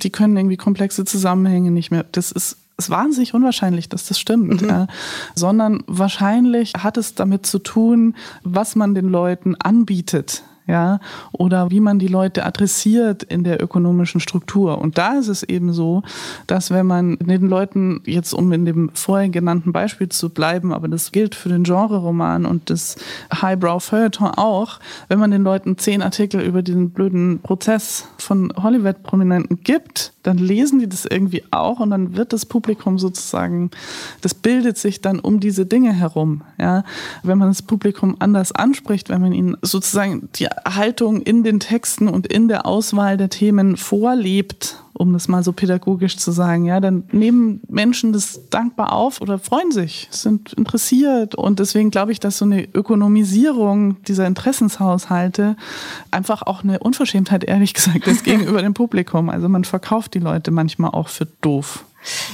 die 0.02 0.10
können 0.10 0.36
irgendwie 0.36 0.56
komplexe 0.56 1.04
Zusammenhänge 1.04 1.70
nicht 1.70 1.90
mehr. 1.90 2.04
Das 2.12 2.32
ist 2.32 2.58
ist 2.78 2.90
wahnsinnig 2.90 3.34
unwahrscheinlich, 3.34 3.88
dass 3.88 4.06
das 4.06 4.18
stimmt, 4.18 4.62
mhm. 4.62 4.68
äh, 4.68 4.86
sondern 5.34 5.84
wahrscheinlich 5.86 6.72
hat 6.78 6.96
es 6.96 7.14
damit 7.14 7.46
zu 7.46 7.58
tun, 7.58 8.16
was 8.42 8.74
man 8.76 8.94
den 8.94 9.08
Leuten 9.08 9.54
anbietet 9.56 10.42
ja, 10.66 11.00
oder 11.32 11.70
wie 11.70 11.80
man 11.80 11.98
die 11.98 12.08
Leute 12.08 12.44
adressiert 12.44 13.22
in 13.24 13.44
der 13.44 13.62
ökonomischen 13.62 14.20
Struktur. 14.20 14.78
Und 14.78 14.96
da 14.96 15.14
ist 15.18 15.28
es 15.28 15.42
eben 15.42 15.72
so, 15.72 16.02
dass 16.46 16.70
wenn 16.70 16.86
man 16.86 17.16
den 17.18 17.48
Leuten 17.48 18.00
jetzt, 18.06 18.32
um 18.32 18.52
in 18.52 18.64
dem 18.64 18.90
vorhin 18.94 19.32
genannten 19.32 19.72
Beispiel 19.72 20.08
zu 20.08 20.30
bleiben, 20.30 20.72
aber 20.72 20.88
das 20.88 21.10
gilt 21.10 21.34
für 21.34 21.48
den 21.48 21.64
Genre-Roman 21.64 22.46
und 22.46 22.70
das 22.70 22.96
Highbrow 23.34 23.82
Feuilleton 23.82 24.28
auch, 24.28 24.78
wenn 25.08 25.18
man 25.18 25.30
den 25.30 25.42
Leuten 25.42 25.78
zehn 25.78 26.00
Artikel 26.02 26.40
über 26.40 26.62
diesen 26.62 26.90
blöden 26.90 27.40
Prozess 27.40 28.06
von 28.18 28.52
Hollywood-Prominenten 28.56 29.62
gibt, 29.64 30.12
dann 30.22 30.38
lesen 30.38 30.78
die 30.78 30.88
das 30.88 31.04
irgendwie 31.04 31.42
auch 31.50 31.80
und 31.80 31.90
dann 31.90 32.16
wird 32.16 32.32
das 32.32 32.46
Publikum 32.46 32.98
sozusagen, 32.98 33.70
das 34.20 34.34
bildet 34.34 34.78
sich 34.78 35.00
dann 35.00 35.18
um 35.18 35.40
diese 35.40 35.66
Dinge 35.66 35.92
herum. 35.92 36.42
Ja? 36.58 36.84
Wenn 37.22 37.38
man 37.38 37.48
das 37.48 37.62
Publikum 37.62 38.16
anders 38.20 38.52
anspricht, 38.52 39.08
wenn 39.08 39.20
man 39.20 39.32
ihnen 39.32 39.56
sozusagen 39.62 40.28
die 40.36 40.51
Haltung 40.64 41.22
in 41.22 41.42
den 41.42 41.60
Texten 41.60 42.08
und 42.08 42.26
in 42.26 42.48
der 42.48 42.66
Auswahl 42.66 43.16
der 43.16 43.28
Themen 43.28 43.76
vorlebt, 43.76 44.82
um 44.94 45.12
das 45.12 45.28
mal 45.28 45.42
so 45.42 45.52
pädagogisch 45.52 46.16
zu 46.16 46.30
sagen, 46.32 46.64
ja, 46.64 46.80
dann 46.80 47.04
nehmen 47.12 47.60
Menschen 47.68 48.12
das 48.12 48.48
dankbar 48.50 48.92
auf 48.92 49.20
oder 49.20 49.38
freuen 49.38 49.72
sich, 49.72 50.08
sind 50.10 50.52
interessiert. 50.52 51.34
Und 51.34 51.58
deswegen 51.58 51.90
glaube 51.90 52.12
ich, 52.12 52.20
dass 52.20 52.38
so 52.38 52.44
eine 52.44 52.64
Ökonomisierung 52.74 54.02
dieser 54.04 54.26
Interessenshaushalte 54.26 55.56
einfach 56.10 56.42
auch 56.42 56.62
eine 56.62 56.78
Unverschämtheit, 56.78 57.44
ehrlich 57.44 57.74
gesagt, 57.74 58.06
ist 58.06 58.24
gegenüber 58.24 58.62
dem 58.62 58.74
Publikum. 58.74 59.28
Also 59.30 59.48
man 59.48 59.64
verkauft 59.64 60.14
die 60.14 60.20
Leute 60.20 60.50
manchmal 60.50 60.90
auch 60.90 61.08
für 61.08 61.26
doof. 61.40 61.84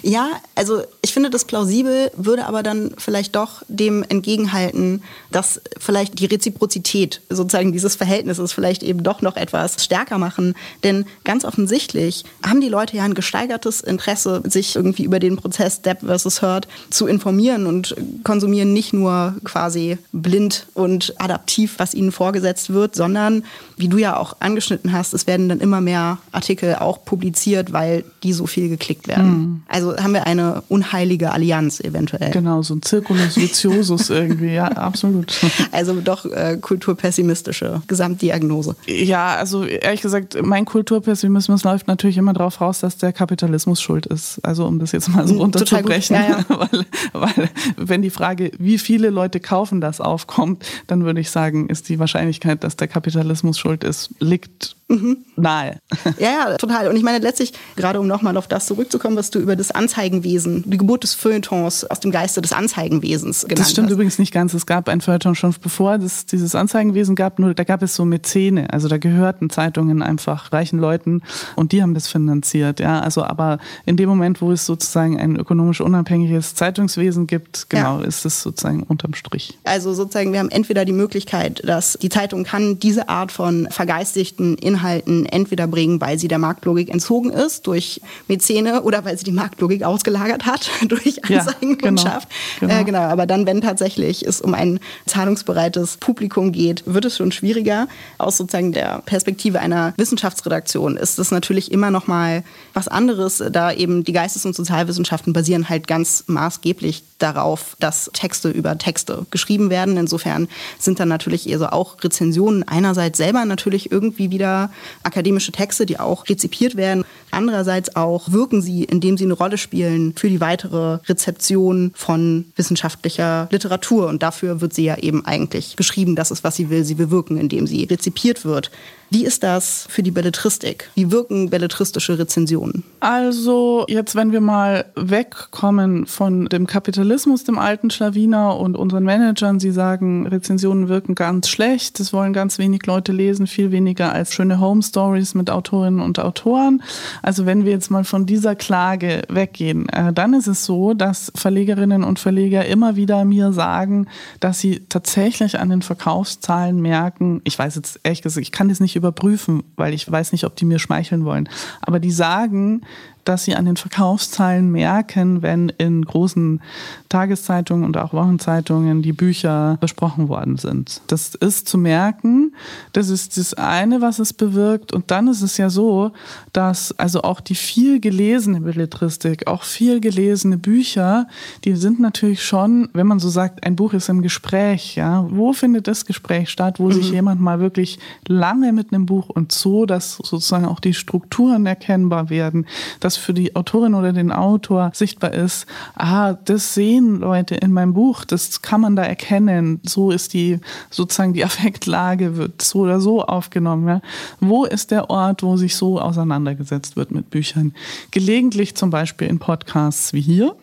Ja, 0.03 0.31
also 0.55 0.83
ich 1.03 1.13
finde 1.13 1.31
das 1.31 1.45
plausibel, 1.45 2.11
würde 2.17 2.47
aber 2.47 2.63
dann 2.63 2.93
vielleicht 2.99 3.37
doch 3.37 3.63
dem 3.69 4.05
entgegenhalten, 4.09 5.03
dass 5.31 5.61
vielleicht 5.79 6.19
die 6.19 6.27
Reziprozität 6.27 7.21
sozusagen 7.29 7.73
dieses 7.73 7.95
Verhältnisses 7.97 8.53
vielleicht 8.53 8.83
eben 8.83 9.03
doch 9.03 9.23
noch 9.23 9.37
etwas 9.37 9.85
stärker 9.85 10.19
machen. 10.19 10.55
Denn 10.85 11.07
ganz 11.25 11.45
offensichtlich 11.45 12.25
haben 12.47 12.61
die 12.61 12.69
Leute 12.69 12.97
ja 12.97 13.05
ein 13.05 13.15
gesteigertes 13.15 13.81
Interesse, 13.81 14.43
sich 14.47 14.77
irgendwie 14.77 15.05
über 15.05 15.19
den 15.19 15.37
Prozess 15.37 15.83
Depp 15.83 16.01
versus 16.01 16.43
Hurt 16.43 16.69
zu 16.91 17.07
informieren 17.07 17.67
und 17.67 17.95
konsumieren 18.25 18.73
nicht 18.73 18.93
nur 18.93 19.35
quasi 19.45 19.99
blind 20.13 20.67
und 20.75 21.15
adaptiv, 21.19 21.75
was 21.79 21.95
ihnen 21.95 22.13
vorgesetzt 22.13 22.73
wird, 22.73 22.95
sondern, 22.95 23.45
wie 23.77 23.89
du 23.89 23.99
ja 23.99 24.17
auch 24.17 24.37
angeschnitten 24.41 24.93
hast, 24.93 25.15
es 25.15 25.27
werden 25.27 25.49
dann 25.49 25.61
immer 25.61 25.81
mehr 25.81 26.19
Artikel 26.33 26.77
auch 26.77 27.05
publiziert, 27.05 27.73
weil 27.73 28.05
die 28.23 28.33
so 28.33 28.47
viel 28.47 28.69
geklickt 28.69 29.09
werden. 29.09 29.31
Mhm. 29.31 29.58
Also 29.67 29.97
haben 29.97 30.13
wir 30.13 30.27
eine 30.27 30.63
unheilige 30.69 31.33
Allianz 31.33 31.81
eventuell. 31.81 32.31
Genau, 32.31 32.63
so 32.63 32.75
ein 32.75 32.83
Circulus 32.83 33.37
viciosus 33.37 34.11
irgendwie, 34.11 34.55
ja, 34.55 34.67
absolut. 34.67 35.39
Also 35.73 36.01
doch 36.01 36.25
äh, 36.25 36.59
kulturpessimistische 36.61 37.83
Gesamtdiagnose. 37.87 38.77
Ja, 38.87 39.37
also 39.37 39.65
ehrlich 39.65 40.03
gesagt, 40.03 40.37
mein 40.43 40.65
Kulturpessimismus 40.65 41.65
läuft 41.65 41.89
natürlich 41.89 42.19
immer 42.19 42.33
darauf 42.33 42.61
raus, 42.61 42.81
dass 42.81 42.97
der 42.97 43.13
Kapitalismus 43.13 43.81
schuld 43.81 44.07
ist. 44.07 44.41
Also 44.45 44.67
um 44.67 44.79
das 44.79 44.93
jetzt 44.93 45.09
mal 45.09 45.27
so 45.27 45.39
runterzubrechen. 45.39 46.17
Ja, 46.17 46.29
ja. 46.29 46.45
weil, 46.49 46.87
weil 47.13 47.51
wenn 47.77 48.03
die 48.03 48.11
Frage, 48.11 48.53
wie 48.59 48.79
viele 48.79 49.11
Leute 49.11 49.41
kaufen 49.41 49.81
das 49.81 50.01
aufkommt, 50.01 50.65
dann 50.87 51.05
würde 51.05 51.21
ich 51.21 51.31
sagen, 51.31 51.69
ist 51.69 51.89
die 51.89 51.99
Wahrscheinlichkeit, 51.99 52.65
dass 52.65 52.77
der 52.77 52.89
Kapitalismus 52.89 53.59
schuld 53.59 53.85
ist, 53.85 54.11
liegt 54.21 54.77
mhm. 54.89 55.19
nahe. 55.37 55.81
Ja, 56.19 56.31
ja, 56.31 56.57
total. 56.57 56.89
Und 56.89 56.97
ich 56.97 57.03
meine 57.03 57.19
letztlich, 57.19 57.53
gerade 57.77 58.01
um 58.01 58.07
nochmal 58.07 58.37
auf 58.37 58.49
das 58.49 58.67
zurückzukommen, 58.67 59.17
was 59.17 59.31
du 59.31 59.39
über 59.49 59.57
das 59.57 59.71
Anzeigenwesen, 59.71 60.63
die 60.67 60.77
Geburt 60.77 61.05
des 61.05 61.15
Feuilletons 61.15 61.85
aus 61.85 62.01
dem 62.01 62.11
Geiste 62.11 62.43
des 62.43 62.53
Anzeigenwesens 62.53 63.43
genannt 63.43 63.61
Das 63.61 63.71
stimmt 63.71 63.87
hast. 63.87 63.95
übrigens 63.95 64.19
nicht 64.19 64.31
ganz. 64.31 64.53
Es 64.53 64.67
gab 64.67 64.91
ein 64.91 65.01
Feuilleton 65.01 65.35
schon 65.35 65.55
bevor 65.63 65.95
es 65.95 66.27
dieses 66.27 66.55
Anzeigenwesen 66.55 67.17
gab, 67.17 67.39
nur 67.39 67.55
da 67.55 67.65
gab 67.65 67.83
es 67.83 67.95
so 67.95 68.05
Mäzene. 68.05 68.71
Also 68.71 68.89
da 68.89 68.99
gehörten 68.99 69.49
Zeitungen 69.49 70.03
einfach 70.03 70.53
reichen 70.53 70.79
Leuten 70.79 71.23
und 71.57 71.73
die 71.73 71.83
haben 71.83 71.95
das 71.95 72.09
finanziert. 72.09 72.79
Ja, 72.79 73.01
also 73.01 73.25
aber 73.25 73.59
in 73.87 73.97
dem 73.97 74.11
Moment, 74.11 74.43
wo 74.43 74.53
es 74.53 74.67
sozusagen 74.67 75.19
ein 75.19 75.37
ökonomisch 75.37 75.81
unabhängiges 75.81 76.55
Zeitungswesen 76.55 77.27
gibt, 77.27 77.71
genau, 77.71 78.01
ja. 78.01 78.07
ist 78.07 78.27
es 78.27 78.43
sozusagen 78.43 78.83
unterm 78.83 79.15
Strich. 79.15 79.59
Also 79.65 79.95
sozusagen, 79.95 80.33
wir 80.33 80.41
haben 80.41 80.51
entweder 80.51 80.85
die 80.85 80.93
Möglichkeit, 80.93 81.63
dass 81.65 81.99
die 82.03 82.11
Zeitung 82.11 82.45
kann 82.45 82.79
diese 82.79 83.09
Art 83.09 83.33
von 83.33 83.67
vergeistigten 83.71 84.57
Inhalten 84.57 85.25
entweder 85.25 85.67
bringen, 85.67 86.03
weil 86.03 86.19
sie 86.19 86.29
der 86.29 86.39
Marktlogik 86.39 86.91
entzogen 86.91 87.31
ist 87.31 87.67
durch 87.67 88.03
Mäzene 88.29 88.83
oder 88.83 89.07
weil 89.07 89.17
sie 89.17 89.25
die 89.25 89.38
Marktlogik 89.39 89.83
ausgelagert 89.83 90.47
hat 90.47 90.71
durch 90.89 91.25
Anzeigenkundschaft. 91.25 92.29
Ja, 92.61 92.67
genau, 92.67 92.73
genau. 92.73 92.81
Äh, 92.81 92.85
genau. 92.85 92.99
Aber 93.01 93.27
dann, 93.27 93.47
wenn 93.47 93.61
tatsächlich 93.61 94.27
es 94.27 94.41
um 94.41 94.55
ein 94.55 94.81
zahlungsbereites 95.07 95.97
Publikum 95.99 96.53
geht, 96.53 96.83
wird 96.87 97.05
es 97.05 97.17
schon 97.17 97.33
schwieriger. 97.33 97.89
Aus 98.19 98.37
sozusagen 98.37 98.73
der 98.73 99.03
Perspektive 99.07 99.61
einer 99.61 99.95
Wissenschaftsredaktion 99.97 100.97
ist 100.97 101.19
es 101.19 101.31
natürlich 101.31 101.73
immer 101.73 101.91
noch 101.91 102.07
mal 102.07 102.43
was 102.75 102.89
anderes, 102.89 103.43
da 103.51 103.73
eben 103.73 104.05
die 104.05 104.13
Geistes- 104.13 104.45
und 104.45 104.55
Sozialwissenschaften 104.55 105.33
basieren 105.33 105.69
halt 105.69 105.87
ganz 105.87 106.25
maßgeblich 106.27 107.03
darauf, 107.19 107.77
dass 107.81 108.11
Texte 108.13 108.51
über 108.51 108.79
Texte 108.79 109.27
geschrieben 109.31 109.71
werden. 109.71 109.97
Insofern 109.97 110.49
sind 110.79 111.01
dann 111.01 111.09
natürlich 111.09 111.49
eher 111.49 111.59
so 111.59 111.67
auch 111.67 112.03
Rezensionen 112.03 112.63
einerseits 112.67 113.19
selber 113.19 113.45
natürlich 113.45 113.91
irgendwie 113.91 114.31
wieder 114.31 114.71
akademische 115.03 115.53
Texte, 115.53 115.87
die 115.87 115.99
auch 115.99 116.29
rezipiert 116.29 116.77
werden. 116.77 117.05
Andererseits 117.31 117.97
auch 117.97 118.33
wirken 118.33 118.63
sie, 118.63 118.85
indem 118.85 119.17
sie 119.17 119.25
eine 119.25 119.35
Rolle 119.35 119.59
spielen 119.59 120.15
für 120.17 120.29
die 120.29 120.41
weitere 120.41 120.99
Rezeption 121.07 121.93
von 121.95 122.47
wissenschaftlicher 122.57 123.49
Literatur. 123.51 124.09
Und 124.09 124.23
dafür 124.23 124.61
wird 124.61 124.75
sie 124.75 124.85
ja 124.85 124.97
eben 124.97 125.25
eigentlich 125.25 125.77
geschrieben. 125.77 126.17
Das 126.17 126.31
ist, 126.31 126.45
was 126.45 126.57
sie 126.57 126.71
will. 126.71 126.85
Sie 126.85 126.95
bewirken, 126.95 127.37
indem 127.37 127.67
sie 127.67 127.85
rezipiert 127.85 128.45
wird. 128.45 128.71
Wie 129.11 129.25
ist 129.25 129.43
das 129.43 129.87
für 129.89 130.03
die 130.03 130.11
Belletristik? 130.11 130.91
Wie 130.95 131.11
wirken 131.11 131.49
belletristische 131.49 132.19
Rezensionen? 132.19 132.85
Also 133.01 133.87
jetzt, 133.89 134.15
wenn 134.17 134.33
wir 134.33 134.43
mal 134.43 134.85
wegkommen 134.97 136.07
von 136.07 136.47
dem 136.47 136.67
Kapitalismus, 136.67 137.45
dem 137.45 137.59
alten 137.59 137.89
Schlawiner 137.89 138.59
und 138.59 138.77
unseren 138.77 139.05
Managern, 139.05 139.61
sie 139.61 139.71
sagen, 139.71 140.27
Rezensionen 140.27 140.89
wirken 140.89 141.15
ganz 141.15 141.49
schlecht, 141.49 142.01
das 142.01 142.13
wollen 142.13 142.35
ganz 142.35 142.59
wenig 142.59 142.85
Leute 142.85 143.13
lesen, 143.13 143.47
viel 143.47 143.73
weniger 143.73 144.13
als 144.13 144.35
schöne 144.35 144.61
Home 144.61 144.83
Stories 144.83 145.35
mit 145.35 145.49
Autorinnen 145.49 146.01
und 146.01 146.19
Autoren. 146.19 146.83
Also 147.23 147.47
wenn 147.47 147.65
wir 147.65 147.73
jetzt 147.73 147.91
mal 147.91 148.05
von 148.05 148.27
dieser 148.27 148.57
Klage 148.57 149.23
weggehen, 149.31 149.89
äh, 149.89 150.13
dann 150.13 150.35
ist 150.35 150.49
es 150.49 150.67
so, 150.67 150.93
dass 150.93 151.33
Verlegerinnen 151.35 152.05
und 152.05 152.19
Verleger 152.19 152.67
immer 152.67 152.97
wieder 152.97 153.25
mir 153.25 153.53
sagen, 153.53 154.07
dass 154.41 154.61
sie 154.61 154.83
tatsächlich 154.89 155.59
an 155.59 155.71
den 155.71 155.81
Verkaufszahlen 155.81 156.83
merken, 156.83 157.41
ich 157.45 157.59
weiß 157.59 157.77
jetzt 157.77 158.01
ehrlich 158.03 158.21
gesagt, 158.21 158.43
ich 158.43 158.53
kann 158.53 158.69
das 158.69 158.81
nicht 158.81 158.98
überprüfen, 158.99 159.63
weil 159.77 159.95
ich 159.95 160.11
weiß 160.11 160.33
nicht, 160.33 160.45
ob 160.45 160.57
die 160.57 160.65
mir 160.65 160.79
schmeicheln 160.79 161.25
wollen. 161.25 161.49
Aber 161.81 161.99
die 161.99 162.11
sagen, 162.11 162.83
dass 163.29 163.45
sie 163.45 163.55
an 163.55 163.67
den 163.67 163.77
Verkaufszahlen 163.77 164.71
merken, 164.73 165.43
wenn 165.43 165.69
in 165.69 166.03
großen 166.03 166.63
Tageszeitungen 167.11 167.85
und 167.85 167.99
auch 167.99 168.15
Wochenzeitungen 168.15 169.03
die 169.03 169.13
Bücher 169.13 169.77
besprochen 169.83 170.29
worden 170.29 170.57
sind. 170.57 171.03
Das 171.09 171.35
ist 171.35 171.69
zu 171.69 171.77
merken. 171.77 172.55
Das 172.95 173.11
ist 173.11 173.37
das 173.37 173.53
eine, 173.53 174.01
was 174.01 174.19
es 174.19 174.33
bewirkt. 174.33 174.95
Und 174.95 175.11
dann 175.11 175.29
ist 175.29 175.43
es 175.43 175.59
ja 175.59 175.69
so, 175.69 176.13
dass 176.55 176.99
also 176.99 177.23
auch 177.23 177.41
die 177.41 177.55
viel 177.55 178.01
gelesene 178.01 178.63
Belletristik, 178.63 179.47
auch 179.47 179.63
viel 179.63 180.01
gelesene 180.01 180.57
Bücher, 180.57 181.27
die 181.65 181.77
sind 181.77 182.01
natürlich 182.01 182.43
schon, 182.43 182.89
wenn 182.95 183.07
man 183.07 183.19
so 183.19 183.29
sagt, 183.29 183.67
ein 183.67 183.77
Buch 183.77 183.93
ist 183.93 184.09
im 184.09 184.23
Gespräch, 184.23 184.97
ja. 184.97 185.27
Wo 185.29 185.53
findet 185.53 185.87
das 185.87 186.07
Gespräch 186.07 186.49
statt, 186.49 186.81
wo 186.81 186.87
mhm. 186.87 186.93
sich 186.93 187.11
jemand 187.11 187.43
mal 187.43 187.61
wirklich 187.61 187.99
lange 188.27 188.73
mit 188.73 188.93
einem 188.93 189.05
Buch 189.05 189.29
und 189.29 189.53
so, 189.53 189.85
dass 189.85 190.17
sozusagen 190.17 190.65
auch 190.65 190.81
die 190.81 190.95
Strukturen 190.95 191.67
erkennbar 191.67 192.31
werden, 192.31 192.67
dass 193.01 193.18
für 193.19 193.35
die 193.35 193.55
Autorin 193.57 193.95
oder 193.95 194.13
den 194.13 194.33
Autor 194.33 194.91
sichtbar 194.95 195.33
ist, 195.33 195.67
ah, 195.95 196.33
das 196.33 196.75
sehen 196.75 197.21
Leute 197.21 197.55
in 197.55 197.73
meinem 197.73 197.95
Buch, 197.95 198.25
das 198.25 198.63
kann 198.63 198.81
man 198.81 198.97
da 198.97 199.03
erkennen, 199.03 199.81
so 199.85 200.11
ist 200.11 200.35
die 200.35 200.61
sozusagen 200.91 201.33
die 201.33 201.45
Affektlage 201.49 202.37
wird 202.37 202.63
so 202.63 202.81
oder 202.81 203.01
so 203.01 203.25
aufgenommen. 203.25 203.89
Ja. 203.89 204.01
Wo 204.41 204.65
ist 204.65 204.91
der 204.91 205.11
Ort, 205.11 205.43
wo 205.43 205.57
sich 205.57 205.77
so 205.77 206.01
auseinandergesetzt 206.01 206.97
wird 206.97 207.11
mit 207.11 207.31
Büchern? 207.31 207.75
Gelegentlich 208.11 208.75
zum 208.75 208.91
Beispiel 208.91 209.29
in 209.29 209.39
Podcasts 209.39 210.13
wie 210.13 210.21
hier 210.21 210.55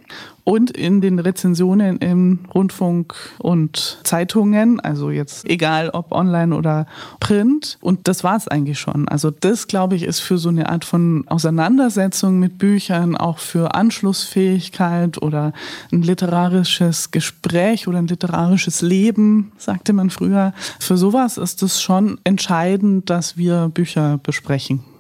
und 0.46 0.72
in 0.72 1.02
den 1.02 1.20
Rezensionen 1.20 1.98
im 1.98 2.39
Rundfunk 2.54 3.15
und 3.39 4.00
Zeitungen, 4.04 4.80
also 4.80 5.10
jetzt 5.10 5.50
egal 5.50 5.89
ob 5.89 6.12
online 6.12 6.56
oder 6.56 6.86
print. 7.20 7.78
Und 7.82 8.08
das 8.08 8.24
war 8.24 8.38
es 8.38 8.48
eigentlich 8.48 8.80
schon. 8.80 9.08
Also 9.08 9.32
das, 9.32 9.68
glaube 9.68 9.96
ich, 9.96 10.04
ist 10.04 10.20
für 10.20 10.38
so 10.38 10.50
eine 10.50 10.70
Art 10.70 10.86
von 10.86 11.26
Auseinandersetzung 11.28 12.39
mit 12.39 12.58
Büchern, 12.58 13.18
auch 13.18 13.39
für 13.39 13.74
Anschlussfähigkeit 13.74 15.22
oder 15.22 15.52
ein 15.91 16.04
literarisches 16.04 17.12
Gespräch 17.12 17.88
oder 17.88 17.98
ein 17.98 18.08
literarisches 18.08 18.82
Leben, 18.82 19.52
sagte 19.58 19.94
man 19.94 20.12
früher. 20.12 20.54
Für 20.80 20.96
sowas 20.96 21.38
ist 21.38 21.63
es 21.63 21.82
schon 21.82 22.20
entscheidend, 22.24 23.10
dass 23.10 23.36
wir 23.36 23.70
Bücher 23.74 24.20
besprechen. 24.22 24.95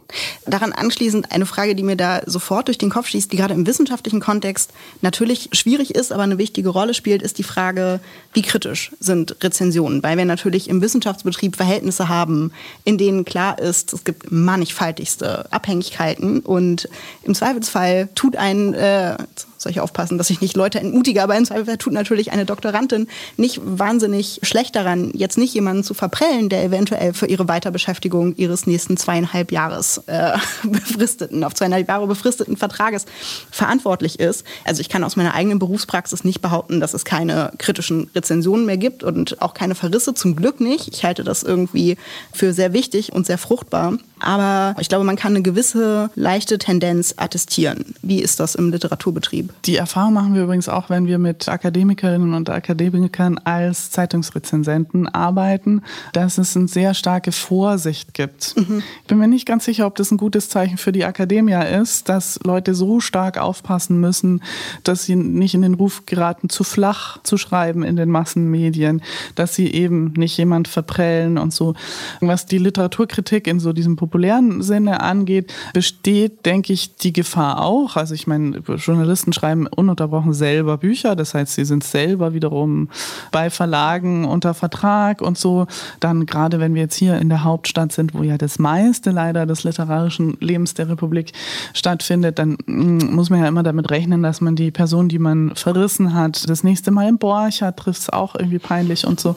Daran 0.45 0.73
anschließend 0.73 1.31
eine 1.31 1.45
Frage, 1.45 1.75
die 1.75 1.83
mir 1.83 1.95
da 1.95 2.21
sofort 2.25 2.67
durch 2.67 2.77
den 2.77 2.89
Kopf 2.89 3.07
schießt, 3.07 3.31
die 3.31 3.37
gerade 3.37 3.53
im 3.53 3.65
wissenschaftlichen 3.65 4.19
Kontext 4.19 4.71
natürlich 5.01 5.49
schwierig 5.53 5.95
ist, 5.95 6.11
aber 6.11 6.23
eine 6.23 6.37
wichtige 6.37 6.69
Rolle 6.69 6.93
spielt, 6.93 7.21
ist 7.21 7.37
die 7.37 7.43
Frage, 7.43 7.99
wie 8.33 8.43
kritisch 8.43 8.91
sind 8.99 9.43
Rezensionen? 9.43 10.03
Weil 10.03 10.17
wir 10.17 10.25
natürlich 10.25 10.69
im 10.69 10.81
Wissenschaftsbetrieb 10.81 11.55
Verhältnisse 11.55 12.07
haben, 12.09 12.51
in 12.83 12.97
denen 12.97 13.25
klar 13.25 13.57
ist, 13.57 13.93
es 13.93 14.03
gibt 14.03 14.31
mannigfaltigste 14.31 15.51
Abhängigkeiten 15.51 16.41
und 16.41 16.87
im 17.23 17.33
Zweifelsfall 17.33 18.09
tut 18.13 18.35
ein, 18.35 18.73
äh, 18.73 19.17
soll 19.65 19.71
ich 19.71 19.79
aufpassen, 19.79 20.19
dass 20.19 20.29
ich 20.29 20.41
nicht 20.41 20.55
Leute 20.55 20.79
entmutige, 20.79 21.23
aber 21.23 21.35
im 21.35 21.43
Zweifelsfall 21.43 21.77
tut 21.77 21.93
natürlich 21.93 22.31
eine 22.31 22.45
Doktorandin 22.45 23.07
nicht 23.35 23.59
wahnsinnig 23.63 24.39
schlecht 24.43 24.75
daran, 24.75 25.09
jetzt 25.15 25.39
nicht 25.39 25.55
jemanden 25.55 25.83
zu 25.83 25.95
verprellen, 25.95 26.49
der 26.49 26.63
eventuell 26.63 27.13
für 27.13 27.25
ihre 27.25 27.47
Weiterbeschäftigung 27.47 28.35
ihres 28.35 28.67
nächsten 28.67 28.95
zweieinhalb 28.95 29.51
Jahres 29.51 30.03
äh, 30.05 30.37
befristeten, 30.63 31.43
auf 31.43 31.55
zweieinhalb 31.55 31.87
Jahre 31.87 32.05
befristeten 32.05 32.57
Vertrages 32.57 33.05
verantwortlich 33.49 34.19
ist. 34.19 34.45
Also 34.65 34.81
ich 34.81 34.89
kann 34.89 35.03
aus 35.03 35.15
meiner 35.15 35.33
eigenen 35.33 35.57
Berufspraxis 35.57 36.23
nicht 36.23 36.41
behaupten, 36.41 36.79
dass 36.79 36.93
es 36.93 37.03
keine 37.03 37.51
kritischen 37.57 38.11
Rezensionen 38.13 38.67
mehr 38.67 38.77
gibt 38.77 39.03
und 39.03 39.41
auch 39.41 39.55
keine 39.55 39.73
Verrisse, 39.73 40.13
zum 40.13 40.35
Glück 40.35 40.61
nicht. 40.61 40.89
Ich 40.93 41.03
halte 41.03 41.23
das 41.23 41.41
irgendwie 41.41 41.97
für 42.31 42.53
sehr 42.53 42.71
wichtig 42.71 43.13
und 43.13 43.25
sehr 43.25 43.39
fruchtbar. 43.39 43.97
Aber 44.25 44.75
ich 44.79 44.89
glaube, 44.89 45.05
man 45.05 45.15
kann 45.15 45.33
eine 45.33 45.43
gewisse 45.43 46.09
leichte 46.15 46.57
Tendenz 46.57 47.13
attestieren. 47.17 47.93
Wie 48.01 48.21
ist 48.21 48.39
das 48.39 48.55
im 48.55 48.71
Literaturbetrieb? 48.71 49.53
Die 49.65 49.75
Erfahrung 49.75 50.13
machen 50.13 50.33
wir 50.33 50.43
übrigens 50.43 50.67
auch, 50.67 50.89
wenn 50.89 51.05
wir 51.05 51.19
mit 51.19 51.47
Akademikerinnen 51.47 52.33
und 52.33 52.49
Akademikern 52.49 53.37
als 53.43 53.91
Zeitungsrezensenten 53.91 55.07
arbeiten, 55.07 55.83
dass 56.13 56.39
es 56.39 56.57
eine 56.57 56.67
sehr 56.67 56.95
starke 56.95 57.31
Vorsicht 57.31 58.15
gibt. 58.15 58.55
Mhm. 58.57 58.81
Ich 59.01 59.07
bin 59.07 59.19
mir 59.19 59.27
nicht 59.27 59.45
ganz 59.45 59.65
sicher, 59.65 59.85
ob 59.85 59.95
das 59.95 60.09
ein 60.09 60.17
gutes 60.17 60.49
Zeichen 60.49 60.77
für 60.77 60.91
die 60.91 61.05
Akademie 61.05 61.53
ist, 61.79 62.09
dass 62.09 62.39
Leute 62.43 62.73
so 62.73 62.99
stark 62.99 63.37
aufpassen 63.37 63.99
müssen, 63.99 64.41
dass 64.83 65.03
sie 65.03 65.15
nicht 65.15 65.53
in 65.53 65.61
den 65.61 65.75
Ruf 65.75 66.07
geraten, 66.07 66.49
zu 66.49 66.63
flach 66.63 67.19
zu 67.21 67.37
schreiben 67.37 67.83
in 67.83 67.95
den 67.95 68.09
Massenmedien, 68.09 69.03
dass 69.35 69.53
sie 69.53 69.71
eben 69.71 70.13
nicht 70.13 70.35
jemand 70.37 70.67
verprellen 70.67 71.37
und 71.37 71.53
so. 71.53 71.75
Was 72.21 72.47
die 72.47 72.57
Literaturkritik 72.57 73.45
in 73.45 73.59
so 73.59 73.71
diesem 73.71 73.95
populären 74.15 74.61
Sinne 74.61 75.01
angeht, 75.01 75.53
besteht, 75.73 76.45
denke 76.45 76.71
ich, 76.71 76.95
die 76.95 77.11
Gefahr 77.11 77.61
auch. 77.61 77.97
Also 77.97 78.13
ich 78.13 78.27
meine, 78.27 78.59
Journalisten 78.77 79.33
schreiben 79.33 79.67
ununterbrochen 79.67 80.33
selber 80.33 80.77
Bücher, 80.77 81.17
das 81.17 81.33
heißt, 81.33 81.53
sie 81.53 81.65
sind 81.65 81.83
selber 81.83 82.33
wiederum 82.33 82.87
bei 83.33 83.49
Verlagen 83.49 84.23
unter 84.23 84.53
Vertrag 84.53 85.21
und 85.21 85.37
so. 85.37 85.67
Dann 85.99 86.25
gerade 86.25 86.61
wenn 86.61 86.75
wir 86.75 86.83
jetzt 86.83 86.95
hier 86.95 87.17
in 87.17 87.27
der 87.27 87.43
Hauptstadt 87.43 87.91
sind, 87.91 88.13
wo 88.13 88.23
ja 88.23 88.37
das 88.37 88.57
meiste 88.57 89.11
leider 89.11 89.45
des 89.45 89.65
literarischen 89.65 90.37
Lebens 90.39 90.75
der 90.75 90.87
Republik 90.87 91.33
stattfindet, 91.73 92.39
dann 92.39 92.55
mm, 92.67 93.13
muss 93.13 93.29
man 93.29 93.41
ja 93.41 93.49
immer 93.49 93.63
damit 93.63 93.91
rechnen, 93.91 94.23
dass 94.23 94.39
man 94.39 94.55
die 94.55 94.71
Person, 94.71 95.09
die 95.09 95.19
man 95.19 95.53
verrissen 95.55 96.13
hat, 96.13 96.49
das 96.49 96.63
nächste 96.63 96.91
Mal 96.91 97.09
im 97.09 97.17
Borcher 97.17 97.75
trifft 97.75 97.99
es 97.99 98.09
auch 98.09 98.35
irgendwie 98.35 98.59
peinlich 98.59 99.05
und 99.05 99.19
so. 99.19 99.35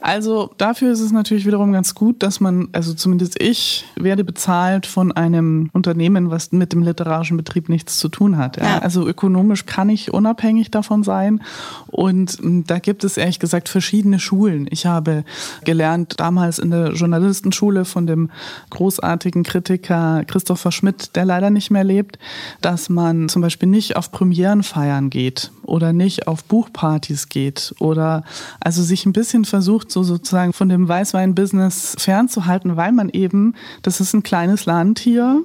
Also 0.00 0.50
dafür 0.56 0.92
ist 0.92 1.00
es 1.00 1.12
natürlich 1.12 1.46
wiederum 1.46 1.72
ganz 1.72 1.94
gut, 1.94 2.22
dass 2.22 2.40
man, 2.40 2.68
also 2.72 2.94
zumindest 2.94 3.40
ich, 3.40 3.84
werde 3.96 4.24
bezahlt 4.24 4.86
von 4.86 5.12
einem 5.12 5.70
Unternehmen, 5.72 6.30
was 6.30 6.52
mit 6.52 6.72
dem 6.72 6.82
literarischen 6.82 7.36
Betrieb 7.36 7.68
nichts 7.68 7.98
zu 7.98 8.08
tun 8.08 8.36
hat. 8.36 8.56
Ja. 8.56 8.78
Also 8.78 9.06
ökonomisch 9.06 9.66
kann 9.66 9.88
ich 9.88 10.12
unabhängig 10.12 10.70
davon 10.70 11.02
sein. 11.02 11.42
Und 11.86 12.38
hm, 12.40 12.64
da 12.66 12.78
gibt 12.78 13.04
es 13.04 13.16
ehrlich 13.16 13.38
gesagt 13.38 13.68
verschiedene 13.68 14.18
Schulen. 14.18 14.66
Ich 14.70 14.86
habe 14.86 15.24
gelernt 15.64 16.18
damals 16.18 16.58
in 16.58 16.70
der 16.70 16.92
Journalistenschule 16.92 17.84
von 17.84 18.06
dem 18.06 18.30
großartigen 18.70 19.42
Kritiker 19.42 20.24
Christopher 20.26 20.72
Schmidt, 20.72 21.16
der 21.16 21.24
leider 21.24 21.50
nicht 21.50 21.70
mehr 21.70 21.84
lebt, 21.84 22.18
dass 22.60 22.88
man 22.88 23.28
zum 23.28 23.42
Beispiel 23.42 23.68
nicht 23.68 23.96
auf 23.96 24.12
Premierenfeiern 24.12 25.10
geht 25.10 25.50
oder 25.70 25.92
nicht 25.92 26.26
auf 26.26 26.44
Buchpartys 26.44 27.28
geht 27.28 27.74
oder 27.78 28.24
also 28.60 28.82
sich 28.82 29.06
ein 29.06 29.12
bisschen 29.12 29.44
versucht, 29.44 29.90
so 29.90 30.02
sozusagen 30.02 30.52
von 30.52 30.68
dem 30.68 30.88
Weißwein-Business 30.88 31.96
fernzuhalten, 31.98 32.76
weil 32.76 32.92
man 32.92 33.08
eben, 33.08 33.54
das 33.82 34.00
ist 34.00 34.12
ein 34.12 34.22
kleines 34.22 34.66
Land 34.66 34.98
hier, 34.98 35.42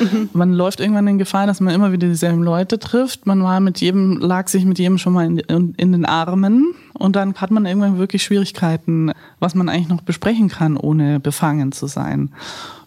Mhm. 0.00 0.30
Man 0.32 0.52
läuft 0.52 0.80
irgendwann 0.80 1.06
in 1.06 1.18
Gefahr, 1.18 1.46
dass 1.46 1.60
man 1.60 1.74
immer 1.74 1.92
wieder 1.92 2.08
dieselben 2.08 2.42
Leute 2.42 2.78
trifft. 2.78 3.26
Man 3.26 3.42
war 3.42 3.60
mit 3.60 3.80
jedem, 3.80 4.18
lag 4.18 4.48
sich 4.48 4.64
mit 4.64 4.78
jedem 4.78 4.98
schon 4.98 5.12
mal 5.12 5.26
in, 5.26 5.38
in, 5.38 5.74
in, 5.76 5.92
den 5.92 6.04
Armen. 6.04 6.74
Und 6.92 7.16
dann 7.16 7.34
hat 7.34 7.50
man 7.50 7.66
irgendwann 7.66 7.98
wirklich 7.98 8.22
Schwierigkeiten, 8.22 9.12
was 9.40 9.54
man 9.54 9.68
eigentlich 9.68 9.88
noch 9.88 10.02
besprechen 10.02 10.48
kann, 10.48 10.76
ohne 10.76 11.20
befangen 11.20 11.72
zu 11.72 11.86
sein. 11.86 12.30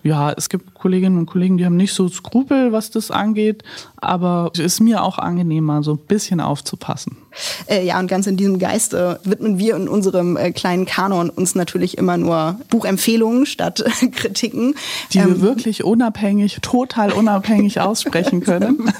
Ja, 0.08 0.32
es 0.32 0.48
gibt 0.48 0.74
Kolleginnen 0.74 1.17
und 1.17 1.26
Kollegen, 1.26 1.58
die 1.58 1.65
haben 1.65 1.76
nicht 1.76 1.93
so 1.93 2.08
Skrupel, 2.08 2.72
was 2.72 2.91
das 2.91 3.12
angeht, 3.12 3.65
aber 3.98 4.52
es 4.54 4.60
ist 4.60 4.80
mir 4.80 5.04
auch 5.04 5.17
angenehmer, 5.17 5.84
so 5.84 5.96
ein 5.96 5.98
bisschen 5.98 6.39
aufzupassen. 6.39 7.17
Äh, 7.67 7.86
ja, 7.86 8.00
und 8.00 8.08
ganz 8.08 8.28
in 8.28 8.38
diesem 8.38 8.60
Geiste 8.60 9.19
widmen 9.23 9.58
wir 9.58 9.76
in 9.76 9.88
unserem 9.88 10.38
äh, 10.38 10.52
kleinen 10.52 10.86
Kanon 10.86 11.30
uns 11.30 11.56
natürlich 11.56 11.97
immer 11.97 12.17
nur 12.17 12.60
Buchempfehlungen 12.69 13.45
statt 13.45 13.84
Kritiken. 14.15 14.76
Die 15.13 15.19
ähm, 15.19 15.28
wir 15.28 15.41
wirklich 15.41 15.84
unabhängig, 15.84 16.60
total 16.62 17.12
unabhängig 17.12 17.80
aussprechen 17.82 18.41
können. 18.41 18.91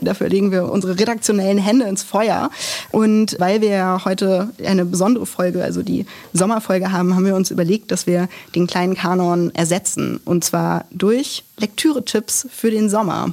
Dafür 0.00 0.28
legen 0.28 0.50
wir 0.50 0.70
unsere 0.70 0.98
redaktionellen 0.98 1.58
Hände 1.58 1.86
ins 1.86 2.02
Feuer. 2.02 2.50
Und 2.92 3.36
weil 3.38 3.60
wir 3.60 4.02
heute 4.04 4.50
eine 4.64 4.84
besondere 4.84 5.26
Folge, 5.26 5.62
also 5.62 5.82
die 5.82 6.06
Sommerfolge 6.32 6.92
haben, 6.92 7.14
haben 7.14 7.26
wir 7.26 7.36
uns 7.36 7.50
überlegt, 7.50 7.90
dass 7.90 8.06
wir 8.06 8.28
den 8.54 8.66
kleinen 8.66 8.94
Kanon 8.94 9.54
ersetzen. 9.54 10.20
Und 10.24 10.44
zwar 10.44 10.84
durch 10.90 11.44
Lektüre-Tipps 11.58 12.46
für 12.50 12.70
den 12.70 12.90
Sommer. 12.90 13.32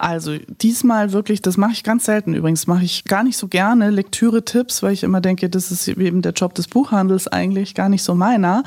Also 0.00 0.36
diesmal 0.62 1.12
wirklich, 1.12 1.42
das 1.42 1.58
mache 1.58 1.72
ich 1.72 1.84
ganz 1.84 2.06
selten 2.06 2.32
übrigens, 2.32 2.66
mache 2.66 2.84
ich 2.84 3.04
gar 3.04 3.22
nicht 3.22 3.36
so 3.36 3.48
gerne 3.48 3.90
Lektüre-Tipps, 3.90 4.82
weil 4.82 4.94
ich 4.94 5.02
immer 5.02 5.20
denke, 5.20 5.50
das 5.50 5.70
ist 5.70 5.88
eben 5.88 6.22
der 6.22 6.32
Job 6.32 6.54
des 6.54 6.68
Buchhandels 6.68 7.28
eigentlich 7.28 7.74
gar 7.74 7.90
nicht 7.90 8.02
so 8.02 8.14
meiner. 8.14 8.62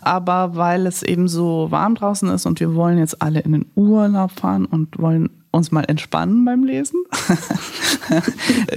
Aber 0.00 0.56
weil 0.56 0.86
es 0.86 1.02
eben 1.02 1.28
so 1.28 1.70
warm 1.70 1.94
draußen 1.94 2.30
ist 2.30 2.46
und 2.46 2.58
wir 2.58 2.74
wollen 2.74 2.96
jetzt 2.96 3.20
alle 3.20 3.40
in 3.40 3.52
den 3.52 3.66
Urlaub 3.74 4.30
fahren 4.30 4.64
und 4.64 4.98
wollen 4.98 5.28
uns 5.50 5.70
mal 5.70 5.84
entspannen 5.84 6.44
beim 6.44 6.64
Lesen, 6.64 7.04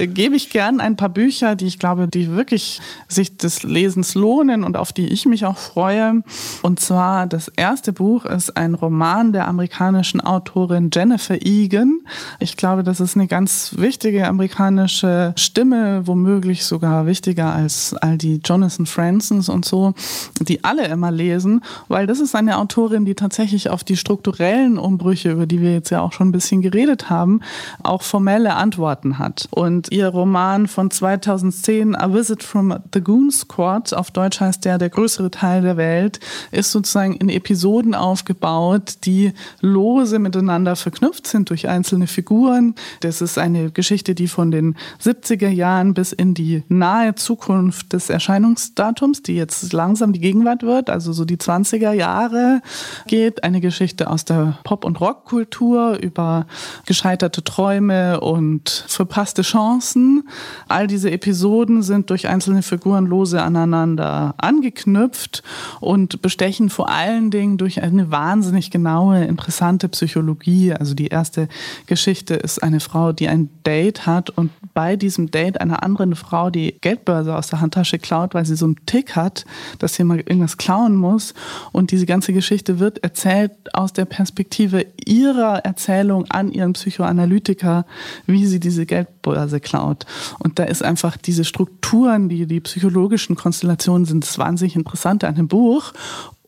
gebe 0.00 0.36
ich 0.36 0.50
gern 0.50 0.80
ein 0.80 0.96
paar 0.96 1.10
Bücher, 1.10 1.54
die 1.54 1.66
ich 1.66 1.78
glaube, 1.78 2.08
die 2.08 2.30
wirklich 2.30 2.80
sich 3.08 3.36
des 3.36 3.62
Lesens 3.62 4.14
lohnen 4.14 4.64
und 4.64 4.76
auf 4.76 4.92
die 4.92 5.06
ich 5.08 5.26
mich 5.26 5.44
auch 5.44 5.58
freue. 5.58 6.22
Und 6.62 6.80
zwar 6.80 7.26
das 7.26 7.48
erste 7.48 7.92
Buch 7.92 8.24
ist 8.24 8.56
ein 8.56 8.74
Roman 8.74 9.32
der 9.32 9.48
amerikanischen 9.48 10.20
Autorin 10.22 10.90
Jennifer 10.92 11.36
Egan. 11.42 12.00
Ich 12.40 12.56
glaube, 12.56 12.82
das 12.82 13.00
ist 13.00 13.16
eine 13.16 13.26
ganz 13.26 13.74
wichtige 13.76 14.26
amerikanische 14.26 15.34
Stimme, 15.36 16.06
womöglich 16.06 16.64
sogar 16.64 17.06
wichtiger 17.06 17.52
als 17.52 17.94
all 17.94 18.16
die 18.16 18.40
Jonathan 18.42 18.86
Fransons 18.86 19.50
und 19.50 19.66
so, 19.66 19.92
die 20.40 20.64
alle 20.64 20.86
immer 20.86 21.10
lesen, 21.10 21.62
weil 21.88 22.06
das 22.06 22.18
ist 22.18 22.34
eine 22.34 22.58
Autorin, 22.58 23.04
die 23.04 23.14
tatsächlich 23.14 23.68
auf 23.68 23.84
die 23.84 23.98
strukturellen 23.98 24.78
Umbrüche, 24.78 25.32
über 25.32 25.46
die 25.46 25.60
wir 25.60 25.72
jetzt 25.72 25.90
ja 25.90 26.00
auch 26.00 26.12
schon 26.12 26.28
ein 26.28 26.32
bisschen 26.32 26.61
geredet 26.62 27.10
haben, 27.10 27.40
auch 27.82 28.02
formelle 28.02 28.54
Antworten 28.54 29.18
hat. 29.18 29.48
Und 29.50 29.92
ihr 29.92 30.08
Roman 30.08 30.66
von 30.66 30.90
2010, 30.90 31.94
A 31.94 32.14
Visit 32.14 32.42
from 32.42 32.74
the 32.94 33.00
Goon 33.00 33.30
Squad, 33.30 33.92
auf 33.92 34.10
Deutsch 34.10 34.40
heißt 34.40 34.64
der 34.64 34.78
Der 34.78 34.90
größere 34.90 35.30
Teil 35.30 35.62
der 35.62 35.76
Welt, 35.76 36.20
ist 36.50 36.72
sozusagen 36.72 37.14
in 37.14 37.28
Episoden 37.28 37.94
aufgebaut, 37.94 38.98
die 39.04 39.32
lose 39.60 40.18
miteinander 40.18 40.76
verknüpft 40.76 41.26
sind 41.26 41.50
durch 41.50 41.68
einzelne 41.68 42.06
Figuren. 42.06 42.74
Das 43.00 43.20
ist 43.20 43.38
eine 43.38 43.70
Geschichte, 43.70 44.14
die 44.14 44.28
von 44.28 44.50
den 44.50 44.76
70er 45.02 45.48
Jahren 45.48 45.94
bis 45.94 46.12
in 46.12 46.34
die 46.34 46.62
nahe 46.68 47.14
Zukunft 47.14 47.92
des 47.92 48.10
Erscheinungsdatums, 48.10 49.22
die 49.22 49.36
jetzt 49.36 49.72
langsam 49.72 50.12
die 50.12 50.20
Gegenwart 50.20 50.62
wird, 50.62 50.90
also 50.90 51.12
so 51.12 51.24
die 51.24 51.36
20er 51.36 51.92
Jahre 51.92 52.60
geht. 53.06 53.44
Eine 53.44 53.60
Geschichte 53.60 54.10
aus 54.10 54.24
der 54.24 54.58
Pop- 54.64 54.84
und 54.84 55.00
Rockkultur 55.00 55.98
über 56.00 56.46
gescheiterte 56.86 57.44
Träume 57.44 58.20
und 58.20 58.84
verpasste 58.88 59.42
Chancen. 59.42 60.28
All 60.68 60.86
diese 60.86 61.10
Episoden 61.10 61.82
sind 61.82 62.10
durch 62.10 62.28
einzelne 62.28 62.62
Figuren 62.62 63.06
lose 63.06 63.42
aneinander 63.42 64.34
angeknüpft 64.38 65.42
und 65.80 66.22
bestechen 66.22 66.70
vor 66.70 66.88
allen 66.88 67.30
Dingen 67.30 67.58
durch 67.58 67.82
eine 67.82 68.10
wahnsinnig 68.10 68.70
genaue, 68.70 69.24
interessante 69.24 69.88
Psychologie. 69.88 70.72
Also 70.72 70.94
die 70.94 71.08
erste 71.08 71.48
Geschichte 71.86 72.34
ist 72.34 72.62
eine 72.62 72.80
Frau, 72.80 73.12
die 73.12 73.28
ein 73.28 73.50
Date 73.66 74.06
hat 74.06 74.30
und 74.30 74.50
bei 74.74 74.96
diesem 74.96 75.30
Date 75.30 75.60
einer 75.60 75.82
anderen 75.82 76.14
Frau 76.14 76.50
die 76.50 76.76
Geldbörse 76.80 77.36
aus 77.36 77.48
der 77.48 77.60
Handtasche 77.60 77.98
klaut, 77.98 78.34
weil 78.34 78.46
sie 78.46 78.56
so 78.56 78.66
einen 78.66 78.76
Tick 78.86 79.16
hat, 79.16 79.44
dass 79.78 79.94
sie 79.94 80.04
mal 80.04 80.18
irgendwas 80.18 80.56
klauen 80.56 80.96
muss. 80.96 81.34
Und 81.72 81.90
diese 81.90 82.06
ganze 82.06 82.32
Geschichte 82.32 82.78
wird 82.78 83.02
erzählt 83.04 83.52
aus 83.74 83.92
der 83.92 84.04
Perspektive 84.04 84.86
ihrer 85.04 85.58
Erzählung 85.64 86.30
an 86.30 86.41
ihren 86.50 86.72
Psychoanalytiker, 86.72 87.86
wie 88.26 88.46
sie 88.46 88.58
diese 88.58 88.86
Geldbörse 88.86 89.60
klaut. 89.60 90.06
Und 90.38 90.58
da 90.58 90.64
ist 90.64 90.82
einfach 90.82 91.16
diese 91.16 91.44
Strukturen, 91.44 92.28
die, 92.28 92.46
die 92.46 92.60
psychologischen 92.60 93.36
Konstellationen 93.36 94.06
sind 94.06 94.24
das 94.24 94.38
wahnsinnig 94.38 94.76
Interessante 94.76 95.28
an 95.28 95.36
dem 95.36 95.48
Buch. 95.48 95.92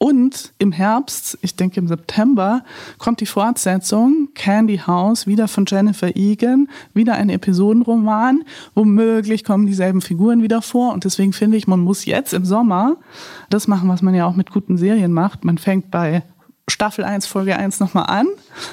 Und 0.05 0.53
im 0.59 0.73
Herbst, 0.73 1.39
ich 1.41 1.57
denke 1.57 1.81
im 1.81 1.89
September, 1.89 2.63
kommt 2.99 3.21
die 3.21 3.27
Fortsetzung 3.27 4.29
Candy 4.35 4.79
House, 4.87 5.27
wieder 5.27 5.49
von 5.49 5.65
Jennifer 5.67 6.15
Egan, 6.15 6.69
wieder 6.93 7.15
ein 7.15 7.31
Episodenroman. 7.31 8.43
Womöglich 8.75 9.45
kommen 9.45 9.67
dieselben 9.67 10.03
Figuren 10.03 10.43
wieder 10.43 10.61
vor. 10.63 10.93
Und 10.93 11.05
deswegen 11.05 11.33
finde 11.33 11.57
ich, 11.57 11.67
man 11.67 11.81
muss 11.81 12.05
jetzt 12.05 12.35
im 12.35 12.45
Sommer 12.45 12.97
das 13.49 13.69
machen, 13.69 13.89
was 13.89 14.03
man 14.03 14.15
ja 14.15 14.27
auch 14.27 14.37
mit 14.37 14.51
guten 14.51 14.77
Serien 14.77 15.13
macht. 15.13 15.45
Man 15.45 15.59
fängt 15.59 15.91
bei 15.91 16.23
Staffel 16.69 17.05
1, 17.05 17.27
Folge 17.27 17.57
1 17.57 17.81
nochmal 17.81 18.07
an, 18.07 18.27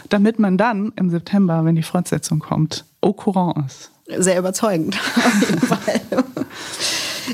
damit 0.10 0.39
man 0.39 0.58
dann 0.58 0.93
im 0.95 1.10
September, 1.10 1.65
wenn 1.65 1.75
die 1.75 1.84
Fortsetzung 1.84 2.39
kommt, 2.39 2.86
au 3.01 3.13
courant 3.13 3.65
ist. 3.65 3.91
Sehr 4.17 4.39
überzeugend, 4.39 4.97
auf 5.15 5.49
jeden 5.49 5.62
Fall. 5.62 6.01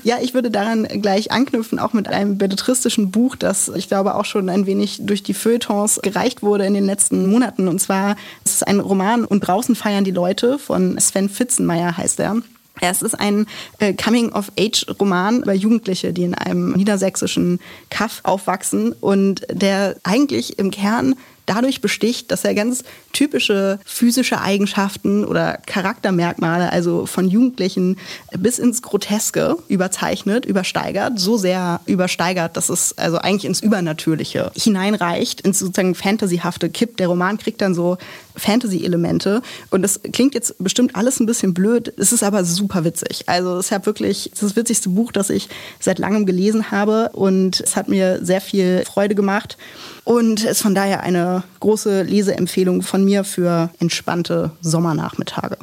Ja, 0.03 0.17
ich 0.21 0.33
würde 0.33 0.51
daran 0.51 0.83
gleich 1.01 1.31
anknüpfen, 1.31 1.79
auch 1.79 1.93
mit 1.93 2.07
einem 2.07 2.37
belletristischen 2.37 3.11
Buch, 3.11 3.35
das 3.35 3.69
ich 3.69 3.87
glaube 3.87 4.15
auch 4.15 4.25
schon 4.25 4.49
ein 4.49 4.65
wenig 4.65 4.99
durch 5.01 5.23
die 5.23 5.33
Feuilletons 5.33 5.99
gereicht 6.01 6.43
wurde 6.43 6.65
in 6.65 6.73
den 6.73 6.85
letzten 6.85 7.29
Monaten. 7.29 7.67
Und 7.67 7.79
zwar 7.79 8.15
es 8.45 8.53
ist 8.53 8.67
ein 8.67 8.79
Roman 8.79 9.25
Und 9.25 9.41
draußen 9.41 9.75
feiern 9.75 10.03
die 10.03 10.11
Leute 10.11 10.59
von 10.59 10.99
Sven 10.99 11.29
Fitzenmeier 11.29 11.97
heißt 11.97 12.19
er. 12.19 12.37
Es 12.81 13.01
ist 13.01 13.15
ein 13.15 13.47
äh, 13.79 13.93
Coming-of-Age-Roman 13.93 15.43
über 15.43 15.53
Jugendliche, 15.53 16.13
die 16.13 16.23
in 16.23 16.35
einem 16.35 16.73
niedersächsischen 16.73 17.59
Kaff 17.89 18.21
aufwachsen 18.23 18.93
und 18.93 19.45
der 19.51 19.95
eigentlich 20.03 20.59
im 20.59 20.71
Kern 20.71 21.15
dadurch 21.47 21.81
besticht, 21.81 22.29
dass 22.29 22.43
er 22.43 22.53
ganz 22.53 22.83
typische 23.13 23.79
physische 23.85 24.41
Eigenschaften 24.41 25.25
oder 25.25 25.59
Charaktermerkmale, 25.65 26.71
also 26.71 27.07
von 27.07 27.27
Jugendlichen 27.27 27.97
bis 28.37 28.59
ins 28.59 28.83
Groteske 28.83 29.57
überzeichnet, 29.67 30.45
übersteigert, 30.45 31.17
so 31.17 31.37
sehr 31.37 31.79
übersteigert, 31.85 32.57
dass 32.57 32.69
es 32.69 32.95
also 32.97 33.17
eigentlich 33.17 33.45
ins 33.45 33.61
Übernatürliche 33.61 34.51
hineinreicht, 34.55 35.41
ins 35.41 35.59
sozusagen 35.59 35.95
Fantasyhafte 35.95 36.69
kippt. 36.69 36.99
Der 36.99 37.07
Roman 37.07 37.37
kriegt 37.37 37.61
dann 37.61 37.73
so 37.73 37.97
Fantasy-Elemente. 38.37 39.41
Und 39.69 39.81
das 39.81 40.01
klingt 40.13 40.33
jetzt 40.33 40.55
bestimmt 40.59 40.95
alles 40.95 41.19
ein 41.19 41.25
bisschen 41.25 41.53
blöd, 41.53 41.93
es 41.97 42.11
ist 42.11 42.23
aber 42.23 42.43
super 42.45 42.83
witzig. 42.83 43.27
Also 43.27 43.57
es 43.57 43.71
ist 43.71 43.85
wirklich 43.85 44.29
das, 44.31 44.41
das 44.41 44.55
witzigste 44.55 44.89
Buch, 44.89 45.11
das 45.11 45.29
ich 45.29 45.49
seit 45.79 45.99
langem 45.99 46.25
gelesen 46.25 46.71
habe 46.71 47.09
und 47.13 47.59
es 47.61 47.75
hat 47.75 47.89
mir 47.89 48.23
sehr 48.23 48.41
viel 48.41 48.83
Freude 48.85 49.15
gemacht. 49.15 49.57
Und 50.03 50.45
ist 50.45 50.61
von 50.61 50.73
daher 50.73 51.01
eine 51.01 51.43
große 51.59 52.03
Leseempfehlung 52.03 52.81
von 52.81 53.03
mir 53.03 53.25
für 53.25 53.69
entspannte 53.79 54.51
Sommernachmittage 54.61 55.57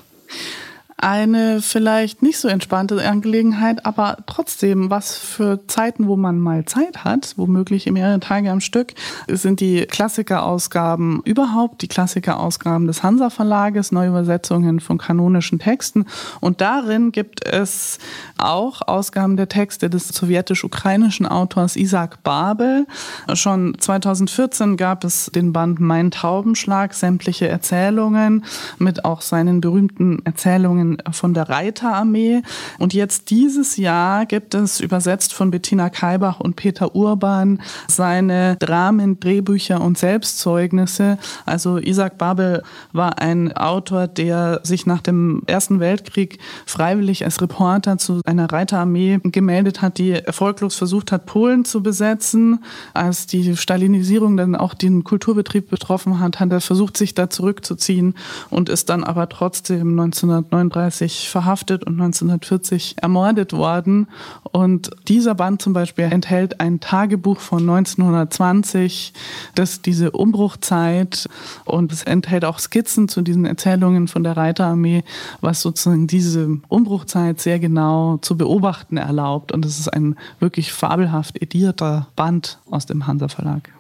eine 0.97 1.61
vielleicht 1.61 2.23
nicht 2.23 2.39
so 2.39 2.49
entspannte 2.49 3.07
Angelegenheit, 3.07 3.85
aber 3.85 4.19
trotzdem 4.27 4.91
was 4.91 5.17
für 5.17 5.67
Zeiten, 5.67 6.07
wo 6.07 6.17
man 6.17 6.39
mal 6.39 6.65
Zeit 6.65 7.05
hat, 7.05 7.35
womöglich 7.37 7.91
mehrere 7.91 8.21
Tage 8.21 8.51
am 8.51 8.61
Stück, 8.61 8.95
sind 9.29 9.61
die 9.61 9.87
Klassikerausgaben 9.87 11.21
überhaupt, 11.25 11.83
die 11.83 11.89
Klassikerausgaben 11.89 12.87
des 12.87 13.03
Hansa 13.03 13.31
Verlages, 13.31 13.93
Neuübersetzungen 13.93 14.81
von 14.81 14.99
kanonischen 14.99 15.59
Texten. 15.59 16.07
Und 16.41 16.61
darin 16.61 17.13
gibt 17.13 17.45
es 17.45 17.99
auch 18.39 18.83
Ausgaben 18.87 19.37
der 19.37 19.49
Texte 19.49 19.91
des 19.91 20.09
sowjetisch-ukrainischen 20.09 21.27
Autors 21.27 21.77
Isaac 21.77 22.23
Babel. 22.23 22.87
Schon 23.35 23.77
2014 23.79 24.77
gab 24.77 25.05
es 25.05 25.31
den 25.35 25.53
Band 25.53 25.81
Mein 25.81 26.11
Taubenschlag, 26.11 26.95
sämtliche 26.95 27.49
Erzählungen 27.49 28.45
mit 28.79 29.05
auch 29.05 29.21
seinen 29.21 29.61
berühmten 29.61 30.21
Erzählungen 30.25 30.84
von 31.11 31.35
der 31.35 31.49
Reiterarmee. 31.49 32.43
Und 32.79 32.95
jetzt 32.95 33.31
dieses 33.31 33.77
Jahr 33.77 34.27
gibt 34.27 34.55
es 34.55 34.81
übersetzt 34.81 35.33
von 35.33 35.51
Bettina 35.51 35.91
Kaibach 35.91 36.41
und 36.41 36.57
Peter 36.57 36.95
Urban 36.95 37.61
seine 37.89 38.57
Dramen, 38.57 39.21
Drehbücher 39.21 39.81
und 39.81 39.99
Selbstzeugnisse. 39.99 41.19
Also 41.47 41.79
Isaac 41.79 42.19
Babel 42.19 42.63
war 42.93 43.19
ein 43.19 43.53
Autor, 43.57 44.07
der 44.09 44.61
sich 44.63 44.87
nach 44.87 45.01
dem 45.01 45.43
Ersten 45.47 45.81
Weltkrieg 45.81 46.39
freiwillig 46.67 47.25
als 47.25 47.41
Reporter 47.41 47.99
zu 47.99 48.21
einer 48.25 48.51
Reiterarmee 48.51 49.21
gemeldet 49.25 49.83
hat, 49.83 49.99
die 49.99 50.13
erfolglos 50.13 50.77
versucht 50.77 51.13
hat, 51.13 51.27
Polen 51.27 51.65
zu 51.65 51.83
besetzen. 51.83 52.65
Als 52.93 53.27
die 53.27 53.57
Stalinisierung 53.57 54.37
dann 54.37 54.57
auch 54.57 54.75
den 54.75 55.05
Kulturbetrieb 55.05 55.71
betroffen 55.71 56.21
hat, 56.21 56.41
hat 56.41 56.53
er 56.53 56.61
versucht, 56.61 56.97
sich 56.97 57.15
da 57.15 57.31
zurückzuziehen 57.31 58.15
und 58.51 58.69
ist 58.69 58.89
dann 58.89 59.05
aber 59.05 59.29
trotzdem 59.29 59.99
1939 59.99 60.74
1939 60.75 61.29
verhaftet 61.31 61.85
und 61.85 61.95
1940 61.95 62.97
ermordet 63.01 63.53
worden. 63.53 64.09
Und 64.53 64.91
dieser 65.09 65.35
Band 65.35 65.63
zum 65.63 65.73
Beispiel 65.73 66.05
enthält 66.05 66.61
ein 66.61 66.81
Tagebuch 66.81 67.41
von 67.41 67.61
1920, 67.61 69.13
das 69.55 69.83
diese 69.83 70.11
Umbruchzeit 70.11 71.29
und 71.65 71.93
es 71.93 72.03
enthält 72.03 72.45
auch 72.45 72.59
Skizzen 72.59 73.09
zu 73.09 73.23
diesen 73.23 73.45
Erzählungen 73.45 74.09
von 74.09 74.25
der 74.25 74.37
Reiterarmee, 74.37 75.05
was 75.41 75.61
sozusagen 75.61 76.07
diese 76.07 76.59
Umbruchzeit 76.69 77.41
sehr 77.41 77.59
genau 77.59 78.19
zu 78.19 78.37
beobachten 78.37 78.97
erlaubt. 78.97 79.53
Und 79.53 79.65
es 79.65 79.79
ist 79.79 79.89
ein 79.89 80.17
wirklich 80.41 80.73
fabelhaft 80.73 81.41
edierter 81.41 82.09
Band 82.17 82.59
aus 82.71 82.87
dem 82.87 83.07
Hansa 83.07 83.29
Verlag. 83.29 83.71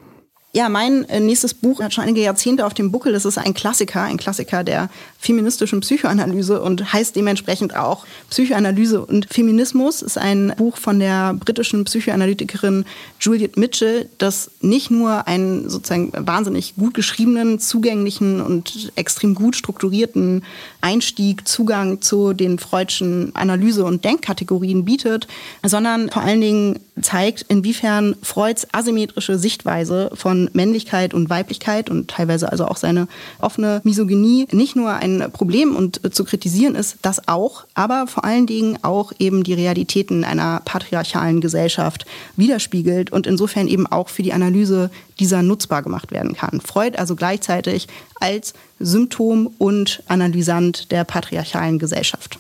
Ja, 0.57 0.69
mein 0.69 1.03
äh, 1.09 1.19
nächstes 1.19 1.53
Buch 1.53 1.81
hat 1.83 1.93
schon 1.93 2.05
einige 2.05 2.21
Jahrzehnte 2.21 2.65
auf 2.65 2.75
dem 2.75 2.93
Buckel. 2.93 3.13
Das 3.13 3.25
ist 3.25 3.39
ein 3.39 3.55
Klassiker, 3.55 4.03
ein 4.03 4.19
Klassiker 4.19 4.63
der 4.63 4.89
feministischen 5.25 5.81
Psychoanalyse 5.81 6.61
und 6.61 6.93
heißt 6.93 7.17
dementsprechend 7.17 7.75
auch 7.75 8.05
Psychoanalyse 8.29 9.05
und 9.05 9.27
Feminismus. 9.33 10.03
Ist 10.03 10.19
ein 10.19 10.53
Buch 10.59 10.77
von 10.77 10.99
der 10.99 11.35
britischen 11.35 11.85
Psychoanalytikerin 11.85 12.85
Juliet 13.19 13.57
Mitchell, 13.57 14.09
das 14.19 14.51
nicht 14.61 14.91
nur 14.91 15.27
einen 15.27 15.71
sozusagen 15.71 16.13
wahnsinnig 16.15 16.77
gut 16.77 16.93
geschriebenen, 16.93 17.59
zugänglichen 17.59 18.43
und 18.43 18.93
extrem 18.97 19.35
gut 19.35 19.57
strukturierten 19.57 20.43
Einstieg, 20.83 21.49
Zugang 21.49 22.03
zu 22.03 22.35
den 22.35 22.59
freudschen 22.59 23.35
Analyse- 23.35 23.85
und 23.85 24.05
Denkkategorien 24.05 24.85
bietet, 24.85 25.27
sondern 25.63 26.11
vor 26.11 26.23
allen 26.23 26.43
Dingen 26.43 26.81
zeigt, 27.01 27.47
inwiefern 27.49 28.15
Freuds 28.23 28.69
asymmetrische 28.73 29.39
Sichtweise 29.39 30.11
von 30.15 30.51
Männlichkeit 30.53 31.15
und 31.15 31.31
Weiblichkeit 31.31 31.91
und 31.91 32.09
teilweise 32.09 32.53
also 32.53 32.67
auch 32.67 32.77
seine 32.77 33.09
offene 33.41 33.81
Misogynie 33.85 34.47
nicht 34.53 34.77
nur 34.77 34.93
ein 34.93 35.14
Problem 35.33 35.75
und 35.77 36.05
äh, 36.05 36.11
zu 36.11 36.25
kritisieren 36.25 36.75
ist, 36.75 36.99
das 37.03 37.29
auch, 37.29 37.65
aber 37.75 38.07
vor 38.07 38.25
allen 38.25 38.47
Dingen 38.47 38.79
auch 38.83 39.13
eben 39.19 39.45
die 39.45 39.55
Realitäten 39.55 40.25
einer 40.25 40.61
patriarchalen 40.65 41.41
Gesellschaft 41.41 42.07
widerspiegelt 42.37 43.13
und 43.13 43.27
insofern 43.27 43.69
eben 43.69 43.87
auch 43.87 44.09
für 44.09 44.23
die 44.23 44.33
Analyse 44.33 44.91
dieser 45.19 45.43
nutzbar 45.43 45.83
gemacht 45.83 46.11
werden 46.11 46.35
kann. 46.35 46.61
Freud 46.61 46.99
also 46.99 47.17
gleichzeitig 47.17 47.89
als 48.21 48.55
Symptom 48.79 49.49
und 49.59 50.03
Analysant 50.09 50.91
der 50.91 51.05
patriarchalen 51.05 51.79
Gesellschaft. 51.79 52.39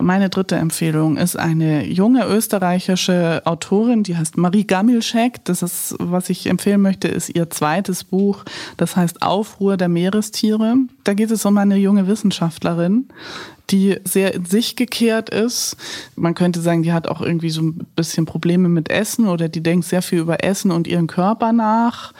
Meine 0.00 0.30
dritte 0.30 0.56
Empfehlung 0.56 1.16
ist 1.16 1.36
eine 1.36 1.86
junge 1.86 2.26
österreichische 2.26 3.42
Autorin, 3.44 4.02
die 4.02 4.16
heißt 4.16 4.36
Marie 4.36 4.64
Gamilschek. 4.64 5.44
Das 5.44 5.62
ist, 5.62 5.94
was 5.98 6.30
ich 6.30 6.46
empfehlen 6.46 6.80
möchte, 6.80 7.08
ist 7.08 7.28
ihr 7.30 7.50
zweites 7.50 8.04
Buch. 8.04 8.44
Das 8.76 8.96
heißt 8.96 9.22
Aufruhr 9.22 9.76
der 9.76 9.88
Meerestiere. 9.88 10.76
Da 11.04 11.14
geht 11.14 11.30
es 11.30 11.44
um 11.44 11.56
eine 11.58 11.76
junge 11.76 12.06
Wissenschaftlerin, 12.06 13.08
die 13.70 13.96
sehr 14.04 14.34
in 14.34 14.44
sich 14.44 14.76
gekehrt 14.76 15.30
ist. 15.30 15.76
Man 16.16 16.34
könnte 16.34 16.60
sagen, 16.60 16.82
die 16.82 16.92
hat 16.92 17.08
auch 17.08 17.20
irgendwie 17.20 17.50
so 17.50 17.62
ein 17.62 17.86
bisschen 17.96 18.26
Probleme 18.26 18.68
mit 18.68 18.90
Essen 18.90 19.28
oder 19.28 19.48
die 19.48 19.62
denkt 19.62 19.86
sehr 19.86 20.02
viel 20.02 20.18
über 20.18 20.44
Essen 20.44 20.70
und 20.70 20.86
ihren 20.86 21.06
Körper 21.06 21.52
nach. 21.52 22.12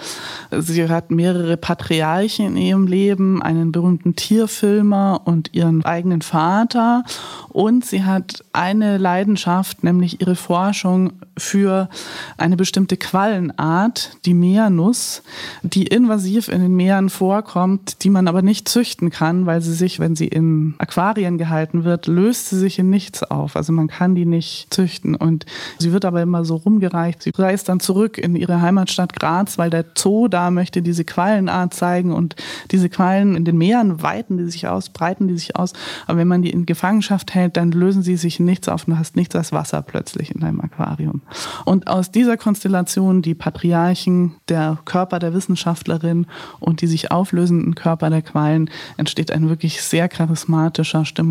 Sie 0.51 0.89
hat 0.89 1.11
mehrere 1.11 1.57
Patriarchen 1.57 2.47
in 2.47 2.57
ihrem 2.57 2.87
Leben, 2.87 3.43
einen 3.43 3.73
berühmten 3.73 4.17
Tierfilmer 4.17 5.23
und 5.25 5.55
ihren 5.55 5.85
eigenen 5.85 6.23
Vater. 6.23 7.05
Und 7.49 7.85
sie 7.85 8.05
hat 8.05 8.45
eine 8.53 8.99
Leidenschaft, 8.99 9.83
nämlich 9.83 10.21
ihre 10.21 10.37
Forschung 10.37 11.13
für 11.37 11.89
eine 12.37 12.57
bestimmte 12.57 12.97
Quallenart, 12.97 14.19
die 14.25 14.35
Meernuss, 14.35 15.23
die 15.63 15.87
invasiv 15.87 16.49
in 16.49 16.61
den 16.61 16.77
Meeren 16.77 17.11
vorkommt, 17.11 18.05
die 18.05 18.11
man 18.11 18.29
aber 18.29 18.43
nicht 18.43 18.69
züchten 18.69 19.11
kann, 19.11 19.47
weil 19.47 19.63
sie 19.63 19.73
sich, 19.73 19.99
wenn 19.99 20.15
sie 20.15 20.29
in 20.29 20.75
Aquarien 20.79 21.39
gehalten 21.41 21.85
wird, 21.85 22.07
löst 22.07 22.51
sie 22.51 22.59
sich 22.59 22.79
in 22.79 22.91
nichts 22.91 23.23
auf. 23.23 23.57
Also 23.57 23.73
man 23.73 23.89
kann 23.89 24.15
die 24.15 24.27
nicht 24.27 24.73
züchten. 24.73 25.15
Und 25.15 25.47
sie 25.79 25.93
wird 25.93 26.05
aber 26.05 26.21
immer 26.21 26.45
so 26.45 26.57
rumgereicht. 26.57 27.23
Sie 27.23 27.33
reist 27.35 27.71
dann 27.71 27.81
zurück 27.81 28.19
in 28.19 28.37
ihre 28.37 28.61
Heimatstadt 28.61 29.19
Graz, 29.19 29.57
weil 29.57 29.71
der 29.71 29.87
Zoo 29.97 30.29
da 30.29 30.51
möchte 30.51 30.83
diese 30.83 31.05
Quallenart 31.05 31.73
zeigen 31.73 32.13
und 32.13 32.37
diese 32.71 32.91
Quallen 32.91 33.35
in 33.35 33.47
den 33.47 33.57
Meeren 33.57 34.03
weiten 34.03 34.37
die 34.37 34.51
sich 34.51 34.69
aus, 34.69 34.91
breiten 34.91 35.29
die 35.29 35.39
sich 35.39 35.57
aus. 35.57 35.73
Aber 36.07 36.19
wenn 36.19 36.29
man 36.29 36.43
die 36.43 36.51
in 36.51 36.67
Gefangenschaft 36.67 37.35
hält, 37.35 37.57
dann 37.57 37.73
lösen 37.73 38.03
sie 38.03 38.17
sich 38.17 38.39
in 38.39 38.45
nichts 38.45 38.69
auf 38.69 38.87
und 38.87 38.95
du 38.95 38.99
hast 38.99 39.17
nichts 39.17 39.35
als 39.35 39.51
Wasser 39.51 39.81
plötzlich 39.81 40.35
in 40.35 40.43
deinem 40.43 40.61
Aquarium. 40.61 41.23
Und 41.65 41.87
aus 41.87 42.11
dieser 42.11 42.37
Konstellation, 42.37 43.23
die 43.23 43.35
Patriarchen, 43.35 44.35
der 44.51 44.79
Körper 44.85 45.19
der 45.19 45.33
Wissenschaftlerin 45.33 46.27
und 46.59 46.83
die 46.83 46.87
sich 46.87 47.11
auflösenden 47.11 47.75
Körper 47.75 48.11
der 48.11 48.21
Quallen, 48.21 48.69
entsteht 48.99 49.31
ein 49.31 49.49
wirklich 49.49 49.81
sehr 49.83 50.09
charismatischer, 50.09 51.07
stimmungsvoller 51.07 51.30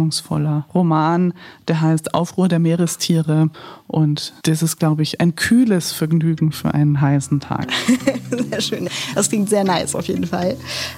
Roman, 0.74 1.34
der 1.68 1.82
heißt 1.82 2.14
Aufruhr 2.14 2.48
der 2.48 2.60
Meerestiere. 2.60 3.50
Und 3.88 4.34
das 4.44 4.62
ist, 4.62 4.78
glaube 4.78 5.02
ich, 5.02 5.20
ein 5.20 5.36
kühles 5.36 5.92
Vergnügen 5.92 6.52
für 6.52 6.74
einen 6.74 7.02
heißen 7.02 7.40
Tag. 7.40 7.70
sehr 8.50 8.62
schön. 8.62 8.90
Das 9.16 9.30
klingt 9.30 9.50
sehr 9.50 9.64
nice 9.64 9.96
auf 9.96 10.08
jeden 10.08 10.28
Fall. 10.28 10.58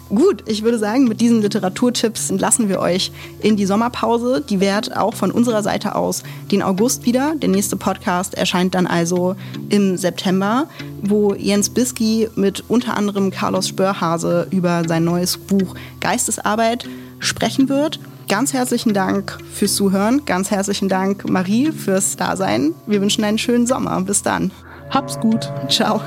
Gut, 0.09 0.43
ich 0.47 0.63
würde 0.63 0.77
sagen, 0.77 1.05
mit 1.05 1.21
diesen 1.21 1.41
Literaturtipps 1.41 2.29
entlassen 2.29 2.69
wir 2.69 2.79
euch 2.79 3.11
in 3.41 3.55
die 3.55 3.65
Sommerpause. 3.65 4.43
Die 4.47 4.59
währt 4.59 4.95
auch 4.95 5.13
von 5.13 5.31
unserer 5.31 5.63
Seite 5.63 5.95
aus 5.95 6.23
den 6.51 6.61
August 6.61 7.05
wieder. 7.05 7.35
Der 7.35 7.49
nächste 7.49 7.77
Podcast 7.77 8.33
erscheint 8.33 8.75
dann 8.75 8.87
also 8.87 9.35
im 9.69 9.97
September, 9.97 10.67
wo 11.01 11.33
Jens 11.33 11.69
Bisky 11.69 12.27
mit 12.35 12.63
unter 12.67 12.97
anderem 12.97 13.31
Carlos 13.31 13.69
Spörhase 13.69 14.47
über 14.51 14.83
sein 14.87 15.05
neues 15.05 15.37
Buch 15.37 15.75
Geistesarbeit 15.99 16.87
sprechen 17.19 17.69
wird. 17.69 17.99
Ganz 18.31 18.53
herzlichen 18.53 18.93
Dank 18.93 19.37
fürs 19.51 19.75
Zuhören. 19.75 20.23
Ganz 20.23 20.51
herzlichen 20.51 20.87
Dank, 20.87 21.29
Marie, 21.29 21.73
fürs 21.73 22.15
Dasein. 22.15 22.73
Wir 22.87 23.01
wünschen 23.01 23.25
einen 23.25 23.37
schönen 23.37 23.67
Sommer. 23.67 23.99
Bis 24.03 24.23
dann. 24.23 24.51
Hab's 24.89 25.19
gut. 25.19 25.51
Ciao. 25.67 25.99